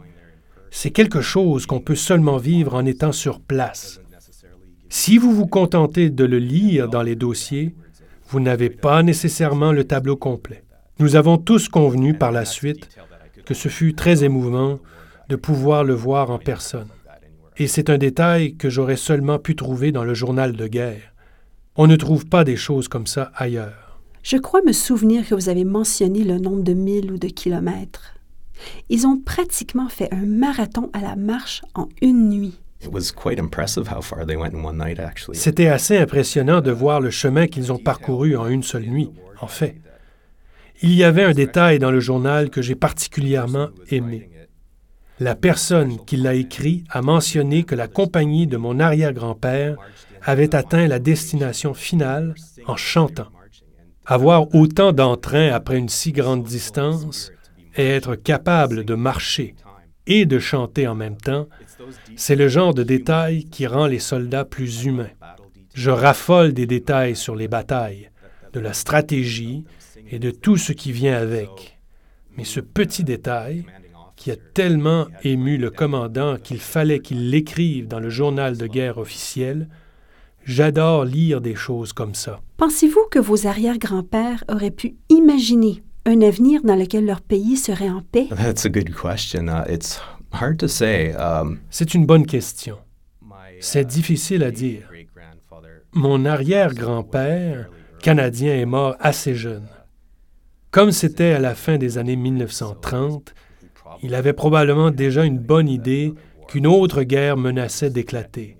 c'est 0.75 0.89
quelque 0.89 1.21
chose 1.21 1.67
qu'on 1.67 1.79
peut 1.79 1.95
seulement 1.95 2.37
vivre 2.37 2.73
en 2.73 2.83
étant 2.83 3.11
sur 3.11 3.39
place. 3.39 4.01
Si 4.89 5.19
vous 5.19 5.31
vous 5.31 5.45
contentez 5.45 6.09
de 6.09 6.25
le 6.25 6.39
lire 6.39 6.89
dans 6.89 7.03
les 7.03 7.15
dossiers, 7.15 7.75
vous 8.29 8.39
n'avez 8.39 8.71
pas 8.71 9.03
nécessairement 9.03 9.71
le 9.71 9.83
tableau 9.83 10.15
complet. 10.17 10.63
Nous 10.97 11.15
avons 11.15 11.37
tous 11.37 11.69
convenu 11.69 12.15
par 12.15 12.31
la 12.31 12.43
suite 12.43 12.89
que 13.45 13.53
ce 13.53 13.69
fut 13.69 13.93
très 13.93 14.23
émouvant 14.23 14.79
de 15.29 15.35
pouvoir 15.35 15.83
le 15.83 15.93
voir 15.93 16.31
en 16.31 16.39
personne. 16.39 16.89
Et 17.57 17.67
c'est 17.67 17.91
un 17.91 17.99
détail 17.99 18.55
que 18.55 18.71
j'aurais 18.71 18.97
seulement 18.97 19.37
pu 19.37 19.55
trouver 19.55 19.91
dans 19.91 20.03
le 20.03 20.15
journal 20.15 20.53
de 20.53 20.65
guerre. 20.65 21.13
On 21.75 21.85
ne 21.85 21.95
trouve 21.95 22.25
pas 22.25 22.43
des 22.43 22.57
choses 22.57 22.87
comme 22.87 23.05
ça 23.07 23.31
ailleurs. 23.35 24.01
Je 24.23 24.37
crois 24.37 24.63
me 24.65 24.73
souvenir 24.73 25.27
que 25.27 25.35
vous 25.35 25.49
avez 25.49 25.65
mentionné 25.65 26.23
le 26.23 26.39
nombre 26.39 26.63
de 26.63 26.73
milles 26.73 27.11
ou 27.11 27.19
de 27.19 27.27
kilomètres. 27.27 28.15
Ils 28.89 29.07
ont 29.07 29.17
pratiquement 29.17 29.89
fait 29.89 30.13
un 30.13 30.25
marathon 30.25 30.89
à 30.93 31.01
la 31.01 31.15
marche 31.15 31.61
en 31.75 31.89
une 32.01 32.29
nuit. 32.29 32.59
It 32.81 32.89
was 32.91 33.11
quite 33.15 33.39
impressive 33.39 33.87
how 33.87 34.01
far 34.01 34.25
they 34.25 34.35
went 34.35 34.53
in 34.53 34.63
one 34.63 34.77
night, 34.77 34.99
actually. 34.99 35.37
C'était 35.37 35.67
assez 35.67 35.97
impressionnant 35.97 36.59
de 36.59 36.71
voir 36.71 36.99
le 36.99 37.11
chemin 37.11 37.47
qu'ils 37.47 37.71
ont 37.71 37.77
parcouru 37.77 38.35
en 38.35 38.47
une 38.47 38.63
seule 38.63 38.85
nuit, 38.85 39.09
en 39.39 39.47
fait. 39.47 39.77
Il 40.81 40.93
y 40.93 41.05
avait 41.05 41.23
un 41.23 41.31
détail 41.31 41.79
dans 41.79 41.91
le 41.91 42.01
journal 42.01 42.49
que 42.49 42.61
j'ai 42.61 42.75
particulièrement 42.75 43.69
aimé. 43.89 44.29
La 45.19 45.35
personne 45.35 46.03
qui 46.05 46.17
l'a 46.17 46.33
écrit 46.33 46.83
a 46.89 47.01
mentionné 47.01 47.63
que 47.63 47.75
la 47.75 47.87
compagnie 47.87 48.47
de 48.47 48.57
mon 48.57 48.79
arrière-grand-père 48.79 49.77
avait 50.21 50.53
atteint 50.53 50.87
la 50.87 50.99
destination 50.99 51.73
finale 51.73 52.33
en 52.65 52.75
chantant. 52.75 53.27
Avoir 54.05 54.53
autant 54.53 54.91
d'entrain 54.91 55.51
après 55.53 55.77
une 55.77 55.87
si 55.87 56.11
grande 56.11 56.43
distance 56.43 57.31
et 57.75 57.87
être 57.87 58.15
capable 58.15 58.85
de 58.85 58.95
marcher 58.95 59.55
et 60.05 60.25
de 60.25 60.39
chanter 60.39 60.87
en 60.87 60.95
même 60.95 61.17
temps, 61.17 61.47
c'est 62.15 62.35
le 62.35 62.47
genre 62.47 62.73
de 62.73 62.83
détail 62.83 63.45
qui 63.45 63.67
rend 63.67 63.87
les 63.87 63.99
soldats 63.99 64.45
plus 64.45 64.85
humains. 64.85 65.09
Je 65.73 65.89
raffole 65.89 66.53
des 66.53 66.65
détails 66.65 67.15
sur 67.15 67.35
les 67.35 67.47
batailles, 67.47 68.09
de 68.51 68.59
la 68.59 68.73
stratégie 68.73 69.63
et 70.11 70.19
de 70.19 70.29
tout 70.29 70.57
ce 70.57 70.73
qui 70.73 70.91
vient 70.91 71.17
avec. 71.17 71.79
Mais 72.37 72.43
ce 72.43 72.59
petit 72.59 73.03
détail, 73.03 73.65
qui 74.15 74.31
a 74.31 74.35
tellement 74.53 75.07
ému 75.23 75.57
le 75.57 75.69
commandant 75.69 76.37
qu'il 76.37 76.59
fallait 76.59 76.99
qu'il 76.99 77.29
l'écrive 77.29 77.87
dans 77.87 77.99
le 77.99 78.09
journal 78.09 78.57
de 78.57 78.67
guerre 78.67 78.97
officiel, 78.97 79.67
J'adore 80.45 81.05
lire 81.05 81.39
des 81.39 81.55
choses 81.55 81.93
comme 81.93 82.13
ça. 82.13 82.41
Pensez-vous 82.57 83.07
que 83.09 83.19
vos 83.19 83.47
arrière-grands-pères 83.47 84.43
auraient 84.49 84.71
pu 84.71 84.95
imaginer 85.09 85.81
un 86.05 86.21
avenir 86.21 86.61
dans 86.63 86.75
lequel 86.75 87.05
leur 87.05 87.21
pays 87.21 87.57
serait 87.57 87.89
en 87.89 88.01
paix? 88.01 88.27
That's 88.29 88.65
a 88.65 88.69
good 88.69 88.93
question. 88.93 89.47
Uh, 89.47 89.63
it's 89.69 90.01
hard 90.31 90.57
to 90.59 90.67
say. 90.67 91.13
Um, 91.13 91.59
C'est 91.69 91.93
une 91.93 92.05
bonne 92.05 92.25
question. 92.25 92.77
my, 93.21 93.57
C'est 93.59 93.83
uh, 93.83 93.85
difficile 93.85 94.43
à 94.43 94.51
dire. 94.51 94.89
Mon 95.93 96.25
arrière-grand-père 96.25 97.69
canadien 98.01 98.55
est 98.55 98.65
mort 98.65 98.95
assez 98.99 99.35
jeune. 99.35 99.67
Comme 100.71 100.91
c'était 100.91 101.33
à 101.33 101.39
la 101.39 101.53
fin 101.53 101.77
des 101.77 101.99
années 101.99 102.15
1930, 102.15 103.35
il 104.01 104.15
avait 104.15 104.33
probablement 104.33 104.89
déjà 104.89 105.23
une 105.23 105.37
bonne 105.37 105.69
idée 105.69 106.13
qu'une 106.47 106.65
autre 106.65 107.03
guerre 107.03 107.37
menaçait 107.37 107.91
d'éclater, 107.91 108.57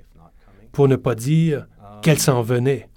pour 0.72 0.88
ne 0.88 0.96
pas 0.96 1.16
dire 1.16 1.68
qu'elle 2.04 2.20
s'en 2.20 2.44
venait. 2.44 2.88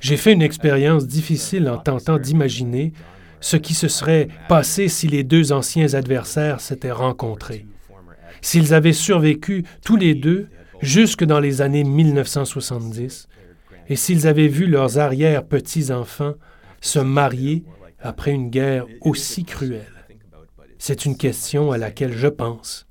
J'ai 0.00 0.18
fait 0.18 0.34
une 0.34 0.42
expérience 0.42 1.06
difficile 1.06 1.68
en 1.70 1.78
tentant 1.78 2.18
d'imaginer 2.18 2.92
ce 3.40 3.56
qui 3.56 3.74
se 3.74 3.88
serait 3.88 4.28
passé 4.48 4.88
si 4.88 5.08
les 5.08 5.24
deux 5.24 5.52
anciens 5.52 5.94
adversaires 5.94 6.60
s'étaient 6.60 6.90
rencontrés, 6.90 7.66
s'ils 8.40 8.74
avaient 8.74 8.92
survécu 8.92 9.64
tous 9.84 9.96
les 9.96 10.14
deux 10.14 10.48
jusque 10.80 11.24
dans 11.24 11.40
les 11.40 11.62
années 11.62 11.84
1970, 11.84 13.28
et 13.88 13.96
s'ils 13.96 14.26
avaient 14.26 14.48
vu 14.48 14.66
leurs 14.66 14.98
arrière-petits-enfants 14.98 16.34
se 16.80 16.98
marier 16.98 17.64
après 18.00 18.32
une 18.32 18.50
guerre 18.50 18.86
aussi 19.00 19.44
cruelle. 19.44 19.92
C'est 20.78 21.04
une 21.04 21.16
question 21.16 21.72
à 21.72 21.78
laquelle 21.78 22.12
je 22.12 22.28
pense, 22.28 22.86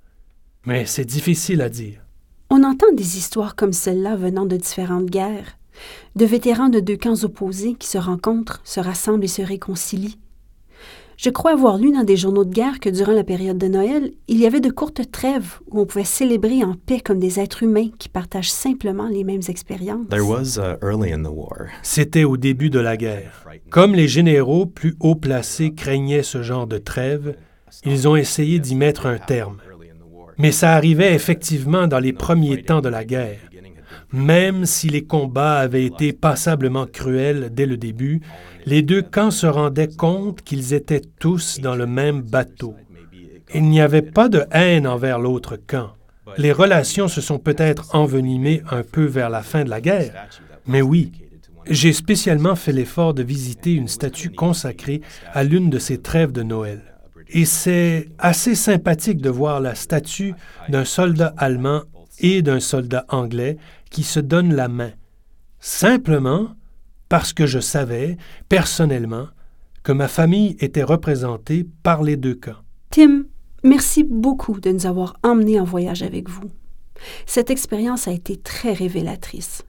mais 0.65 0.85
c'est 0.85 1.05
difficile 1.05 1.61
à 1.61 1.69
dire. 1.69 2.01
On 2.49 2.63
entend 2.63 2.91
des 2.93 3.17
histoires 3.17 3.55
comme 3.55 3.73
celle-là 3.73 4.15
venant 4.15 4.45
de 4.45 4.57
différentes 4.57 5.09
guerres, 5.09 5.57
de 6.15 6.25
vétérans 6.25 6.69
de 6.69 6.79
deux 6.79 6.97
camps 6.97 7.23
opposés 7.23 7.75
qui 7.75 7.87
se 7.87 7.97
rencontrent, 7.97 8.61
se 8.63 8.79
rassemblent 8.79 9.25
et 9.25 9.29
se 9.29 9.41
réconcilient. 9.41 10.17
Je 11.17 11.29
crois 11.29 11.53
avoir 11.53 11.77
lu 11.77 11.91
dans 11.91 12.03
des 12.03 12.17
journaux 12.17 12.43
de 12.43 12.53
guerre 12.53 12.79
que 12.79 12.89
durant 12.89 13.13
la 13.13 13.23
période 13.23 13.57
de 13.57 13.67
Noël, 13.67 14.11
il 14.27 14.37
y 14.37 14.45
avait 14.45 14.59
de 14.59 14.69
courtes 14.69 15.09
trêves 15.11 15.59
où 15.71 15.79
on 15.79 15.85
pouvait 15.85 16.03
célébrer 16.03 16.63
en 16.63 16.73
paix 16.73 16.99
comme 16.99 17.19
des 17.19 17.39
êtres 17.39 17.63
humains 17.63 17.89
qui 17.97 18.09
partagent 18.09 18.51
simplement 18.51 19.07
les 19.07 19.23
mêmes 19.23 19.41
expériences. 19.47 20.07
There 20.09 20.25
was 20.25 20.57
uh, 20.57 20.75
early 20.85 21.13
in 21.13 21.23
the 21.23 21.31
war. 21.31 21.67
C'était 21.83 22.25
au 22.25 22.35
début 22.35 22.69
de 22.69 22.79
la 22.79 22.97
guerre. 22.97 23.45
Comme 23.69 23.95
les 23.95 24.09
généraux 24.09 24.65
plus 24.65 24.95
haut 24.99 25.15
placés 25.15 25.73
craignaient 25.73 26.23
ce 26.23 26.43
genre 26.43 26.67
de 26.67 26.77
trêve, 26.77 27.35
ils 27.85 28.07
ont 28.07 28.17
essayé 28.17 28.59
d'y 28.59 28.75
mettre 28.75 29.05
un 29.05 29.17
terme. 29.17 29.57
Mais 30.37 30.51
ça 30.51 30.73
arrivait 30.73 31.13
effectivement 31.13 31.87
dans 31.87 31.99
les 31.99 32.11
premiers 32.11 32.61
temps 32.61 32.81
de 32.81 32.89
la 32.89 33.05
guerre. 33.05 33.39
Même 34.11 34.65
si 34.65 34.89
les 34.89 35.03
combats 35.03 35.57
avaient 35.57 35.85
été 35.85 36.13
passablement 36.13 36.85
cruels 36.85 37.49
dès 37.51 37.65
le 37.65 37.77
début, 37.77 38.21
les 38.65 38.81
deux 38.81 39.01
camps 39.01 39.31
se 39.31 39.47
rendaient 39.47 39.93
compte 39.95 40.41
qu'ils 40.41 40.73
étaient 40.73 41.01
tous 41.19 41.59
dans 41.59 41.75
le 41.75 41.85
même 41.85 42.21
bateau. 42.21 42.75
Il 43.53 43.63
n'y 43.63 43.81
avait 43.81 44.01
pas 44.01 44.29
de 44.29 44.43
haine 44.51 44.87
envers 44.87 45.19
l'autre 45.19 45.57
camp. 45.57 45.91
Les 46.37 46.51
relations 46.51 47.07
se 47.07 47.21
sont 47.21 47.39
peut-être 47.39 47.95
envenimées 47.95 48.61
un 48.69 48.83
peu 48.83 49.05
vers 49.05 49.29
la 49.29 49.41
fin 49.41 49.63
de 49.63 49.69
la 49.69 49.81
guerre, 49.81 50.27
mais 50.65 50.81
oui, 50.81 51.11
j'ai 51.69 51.93
spécialement 51.93 52.55
fait 52.55 52.71
l'effort 52.71 53.13
de 53.13 53.23
visiter 53.23 53.73
une 53.73 53.87
statue 53.87 54.31
consacrée 54.31 55.01
à 55.33 55.43
l'une 55.43 55.69
de 55.69 55.79
ces 55.79 55.99
trêves 55.99 56.31
de 56.31 56.43
Noël. 56.43 56.81
Et 57.29 57.45
c'est 57.45 58.09
assez 58.19 58.55
sympathique 58.55 59.21
de 59.21 59.29
voir 59.29 59.59
la 59.59 59.75
statue 59.75 60.33
d'un 60.69 60.85
soldat 60.85 61.33
allemand 61.37 61.81
et 62.19 62.41
d'un 62.41 62.59
soldat 62.59 63.05
anglais 63.09 63.57
qui 63.95 64.03
se 64.03 64.19
donnent 64.19 64.53
la 64.53 64.67
main, 64.67 64.91
simplement 65.61 66.49
parce 67.07 67.31
que 67.31 67.45
je 67.45 67.59
savais, 67.59 68.17
personnellement, 68.49 69.29
que 69.83 69.93
ma 69.93 70.09
famille 70.09 70.57
était 70.59 70.83
représentée 70.83 71.65
par 71.81 72.03
les 72.03 72.17
deux 72.17 72.35
camps. 72.35 72.59
Tim, 72.89 73.23
merci 73.63 74.03
beaucoup 74.03 74.59
de 74.59 74.69
nous 74.69 74.85
avoir 74.85 75.15
emmenés 75.23 75.61
en 75.61 75.63
voyage 75.63 76.03
avec 76.03 76.27
vous. 76.27 76.51
Cette 77.25 77.49
expérience 77.49 78.09
a 78.09 78.11
été 78.11 78.35
très 78.35 78.73
révélatrice. 78.73 79.63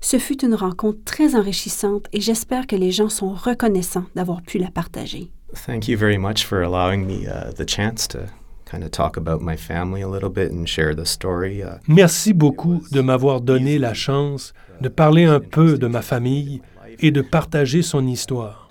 Ce 0.00 0.18
fut 0.18 0.42
une 0.42 0.54
rencontre 0.54 1.04
très 1.04 1.34
enrichissante 1.34 2.06
et 2.14 2.22
j'espère 2.22 2.66
que 2.66 2.74
les 2.74 2.90
gens 2.90 3.10
sont 3.10 3.34
reconnaissants 3.34 4.06
d'avoir 4.14 4.40
pu 4.40 4.56
la 4.56 4.70
partager. 4.70 5.30
Thank 5.66 5.88
you 5.88 5.98
very 5.98 6.16
much 6.16 6.42
for 6.46 6.62
allowing 6.62 7.04
me 7.04 7.28
uh, 7.28 7.52
the 7.52 7.68
chance 7.68 8.08
to 8.08 8.20
kind 8.68 8.84
of 8.84 8.90
talk 8.90 9.16
about 9.16 9.40
my 9.40 9.56
family 9.56 10.02
a 10.02 10.08
little 10.08 10.28
bit 10.28 10.52
and 10.52 10.66
share 10.66 10.94
the 10.94 11.06
story. 11.06 11.62
Merci 11.86 12.32
beaucoup 12.32 12.82
de 12.92 13.00
m'avoir 13.00 13.40
donné 13.40 13.78
la 13.78 13.94
chance 13.94 14.52
de 14.80 14.88
parler 14.88 15.24
un 15.24 15.40
peu 15.40 15.78
de 15.78 15.86
ma 15.86 16.02
famille 16.02 16.60
et 17.00 17.10
de 17.10 17.22
partager 17.22 17.82
son 17.82 18.06
histoire. 18.06 18.68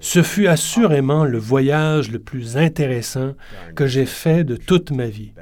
Ce 0.00 0.22
fut 0.22 0.48
assurément 0.48 1.24
le 1.24 1.38
voyage 1.38 2.10
le 2.10 2.18
plus 2.18 2.56
intéressant 2.56 3.34
que 3.76 3.86
j'ai 3.86 4.06
fait 4.06 4.44
de 4.44 4.56
toute 4.56 4.90
ma 4.90 5.06
vie. 5.06 5.32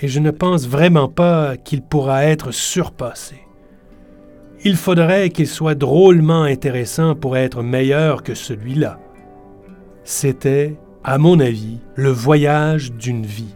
Et 0.00 0.08
je 0.08 0.18
ne 0.18 0.30
pense 0.30 0.66
vraiment 0.66 1.08
pas 1.08 1.56
qu'il 1.56 1.82
pourra 1.82 2.24
être 2.24 2.50
surpassé. 2.50 3.36
Il 4.64 4.76
faudrait 4.76 5.30
qu'il 5.30 5.48
soit 5.48 5.74
drôlement 5.74 6.42
intéressant 6.42 7.14
pour 7.14 7.36
être 7.36 7.62
meilleur 7.62 8.22
que 8.22 8.34
celui-là. 8.34 8.98
C'était, 10.04 10.76
à 11.04 11.18
mon 11.18 11.40
avis, 11.40 11.78
le 11.96 12.10
voyage 12.10 12.92
d'une 12.92 13.26
vie. 13.26 13.54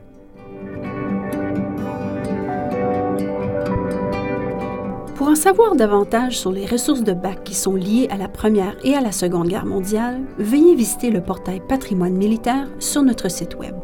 Pour 5.14 5.28
en 5.28 5.36
savoir 5.36 5.76
davantage 5.76 6.38
sur 6.38 6.50
les 6.50 6.66
ressources 6.66 7.04
de 7.04 7.12
bac 7.12 7.44
qui 7.44 7.54
sont 7.54 7.76
liées 7.76 8.08
à 8.10 8.16
la 8.16 8.28
Première 8.28 8.76
et 8.84 8.94
à 8.94 9.00
la 9.00 9.12
Seconde 9.12 9.48
Guerre 9.48 9.64
mondiale, 9.64 10.22
veuillez 10.38 10.74
visiter 10.74 11.10
le 11.10 11.20
portail 11.20 11.62
Patrimoine 11.68 12.14
militaire 12.14 12.68
sur 12.80 13.02
notre 13.02 13.30
site 13.30 13.54
Web. 13.56 13.76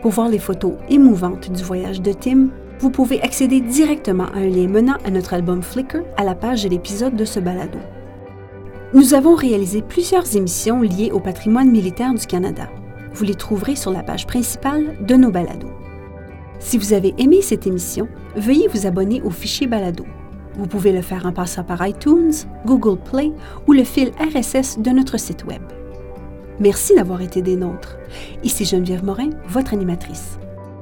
Pour 0.00 0.12
voir 0.12 0.28
les 0.28 0.38
photos 0.38 0.74
émouvantes 0.88 1.50
du 1.50 1.62
voyage 1.64 2.00
de 2.00 2.12
Tim, 2.12 2.48
vous 2.78 2.90
pouvez 2.90 3.20
accéder 3.22 3.60
directement 3.60 4.26
à 4.26 4.38
un 4.38 4.48
lien 4.48 4.68
menant 4.68 4.98
à 5.04 5.10
notre 5.10 5.34
album 5.34 5.62
Flickr 5.62 6.04
à 6.16 6.22
la 6.22 6.36
page 6.36 6.62
de 6.62 6.68
l'épisode 6.68 7.16
de 7.16 7.24
ce 7.24 7.40
balado. 7.40 7.80
Nous 8.94 9.12
avons 9.12 9.34
réalisé 9.34 9.82
plusieurs 9.82 10.34
émissions 10.34 10.80
liées 10.80 11.10
au 11.12 11.20
patrimoine 11.20 11.70
militaire 11.70 12.14
du 12.14 12.26
Canada. 12.26 12.70
Vous 13.12 13.24
les 13.24 13.34
trouverez 13.34 13.76
sur 13.76 13.90
la 13.90 14.02
page 14.02 14.26
principale 14.26 14.96
de 15.06 15.14
nos 15.14 15.30
balados. 15.30 15.68
Si 16.58 16.78
vous 16.78 16.94
avez 16.94 17.14
aimé 17.18 17.42
cette 17.42 17.66
émission, 17.66 18.08
veuillez 18.34 18.66
vous 18.66 18.86
abonner 18.86 19.20
au 19.20 19.28
fichier 19.28 19.66
balado. 19.66 20.06
Vous 20.54 20.66
pouvez 20.66 20.92
le 20.92 21.02
faire 21.02 21.26
en 21.26 21.32
passant 21.32 21.64
par 21.64 21.86
iTunes, 21.86 22.32
Google 22.64 22.98
Play 22.98 23.30
ou 23.66 23.74
le 23.74 23.84
fil 23.84 24.10
RSS 24.18 24.78
de 24.78 24.90
notre 24.90 25.18
site 25.20 25.44
Web. 25.44 25.62
Merci 26.58 26.94
d'avoir 26.94 27.20
été 27.20 27.42
des 27.42 27.56
nôtres. 27.56 27.98
Ici 28.42 28.64
Geneviève 28.64 29.04
Morin, 29.04 29.30
votre 29.48 29.74
animatrice. 29.74 30.38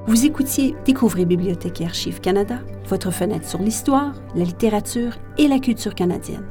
Vous 0.07 0.25
écoutiez 0.25 0.77
Découvrez 0.85 1.25
Bibliothèque 1.25 1.81
et 1.81 1.87
Archives 1.87 2.21
Canada, 2.21 2.61
votre 2.89 3.11
fenêtre 3.11 3.49
sur 3.49 3.61
l'histoire, 3.61 4.15
la 4.37 4.45
littérature 4.45 5.15
et 5.39 5.49
la 5.49 5.59
culture 5.59 5.97
canadienne. 5.97 6.45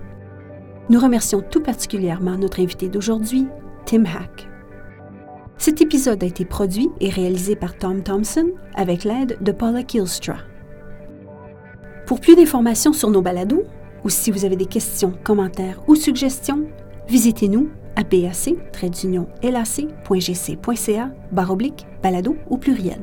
Nous 0.88 1.00
remercions 1.00 1.42
tout 1.42 1.62
particulièrement 1.62 2.38
notre 2.38 2.60
invité 2.60 2.90
d'aujourd'hui, 2.90 3.48
Tim 3.86 4.06
Hack. 4.06 4.48
Cet 5.58 5.82
épisode 5.82 6.24
a 6.24 6.28
été 6.28 6.46
produit 6.46 6.90
et 7.00 7.10
réalisé 7.10 7.56
par 7.56 7.76
Tom 7.76 8.04
Thompson 8.04 8.52
avec 8.76 9.04
l'aide 9.04 9.38
de 9.42 9.52
Paula 9.52 9.82
Kilstra. 9.82 10.36
Pour 12.06 12.20
plus 12.20 12.36
d'informations 12.36 12.94
sur 12.94 13.10
nos 13.10 13.24
balados, 13.24 13.64
ou 14.04 14.10
si 14.10 14.30
vous 14.30 14.46
avez 14.46 14.56
des 14.56 14.68
questions, 14.68 15.14
commentaires 15.24 15.82
ou 15.88 15.96
suggestions, 15.96 16.68
visitez-nous 17.08 17.70
à 17.96 18.04
bac-lac.gc.ca 18.04 19.12
balado 22.04 22.36
au 22.50 22.58
pluriel. 22.58 23.02